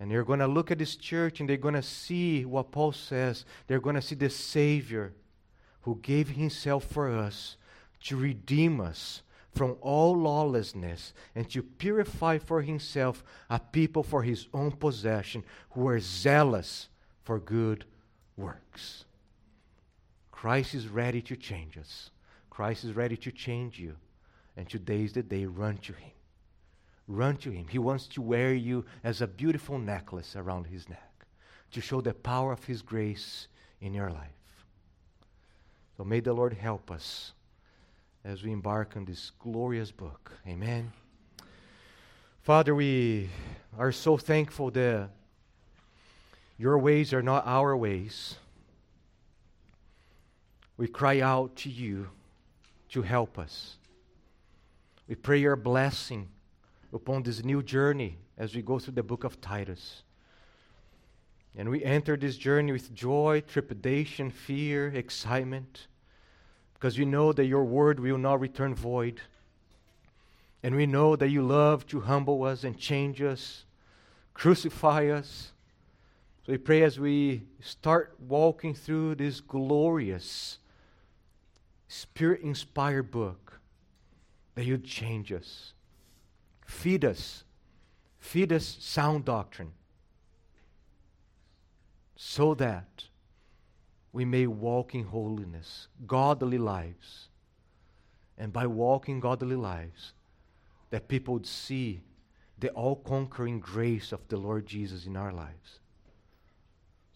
[0.00, 2.92] And they're going to look at this church and they're going to see what Paul
[2.92, 3.44] says.
[3.66, 5.12] They're going to see the Savior
[5.82, 7.56] who gave himself for us
[8.04, 14.46] to redeem us from all lawlessness and to purify for himself a people for his
[14.54, 16.88] own possession who are zealous
[17.24, 17.84] for good
[18.36, 19.04] works.
[20.30, 22.10] Christ is ready to change us.
[22.48, 23.96] Christ is ready to change you.
[24.56, 25.46] And today is the day.
[25.46, 26.12] Run to Him.
[27.08, 27.66] Run to Him.
[27.68, 31.26] He wants to wear you as a beautiful necklace around His neck
[31.72, 33.48] to show the power of His grace
[33.80, 34.37] in your life.
[35.98, 37.32] So may the Lord help us
[38.24, 40.30] as we embark on this glorious book.
[40.46, 40.92] Amen.
[42.40, 43.28] Father, we
[43.76, 45.10] are so thankful that
[46.56, 48.36] your ways are not our ways.
[50.76, 52.08] we cry out to you
[52.90, 53.76] to help us.
[55.08, 56.28] We pray your blessing
[56.92, 60.04] upon this new journey as we go through the book of Titus.
[61.58, 65.88] And we enter this journey with joy, trepidation, fear, excitement,
[66.74, 69.20] because we know that your word will not return void.
[70.62, 73.64] And we know that you love to humble us and change us,
[74.34, 75.50] crucify us.
[76.46, 80.58] So we pray as we start walking through this glorious,
[81.88, 83.60] spirit inspired book
[84.54, 85.72] that you'd change us,
[86.64, 87.42] feed us,
[88.20, 89.72] feed us sound doctrine,
[92.20, 93.04] so that
[94.12, 97.28] we may walk in holiness, godly lives.
[98.36, 100.14] And by walking godly lives,
[100.90, 102.00] that people would see
[102.58, 105.78] the all conquering grace of the Lord Jesus in our lives.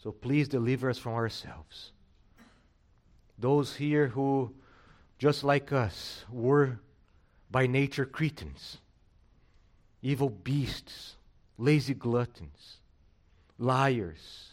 [0.00, 1.90] So please deliver us from ourselves.
[3.36, 4.54] Those here who,
[5.18, 6.78] just like us, were
[7.50, 8.78] by nature Cretans,
[10.00, 11.16] evil beasts,
[11.58, 12.78] lazy gluttons,
[13.58, 14.51] liars,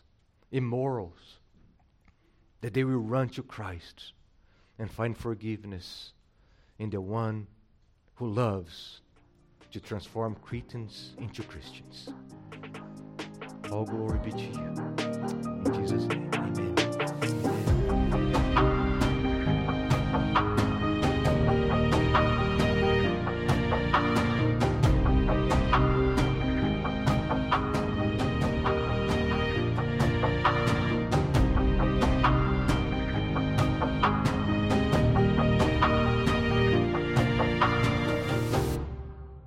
[0.52, 1.39] immorals,
[2.62, 4.14] that they will run to Christ
[4.78, 6.14] and find forgiveness
[6.78, 7.47] in the one
[8.16, 9.02] who loves
[9.72, 12.10] to transform Cretans into Christians.
[13.72, 15.66] All glory be to you.
[15.66, 16.28] In Jesus' name.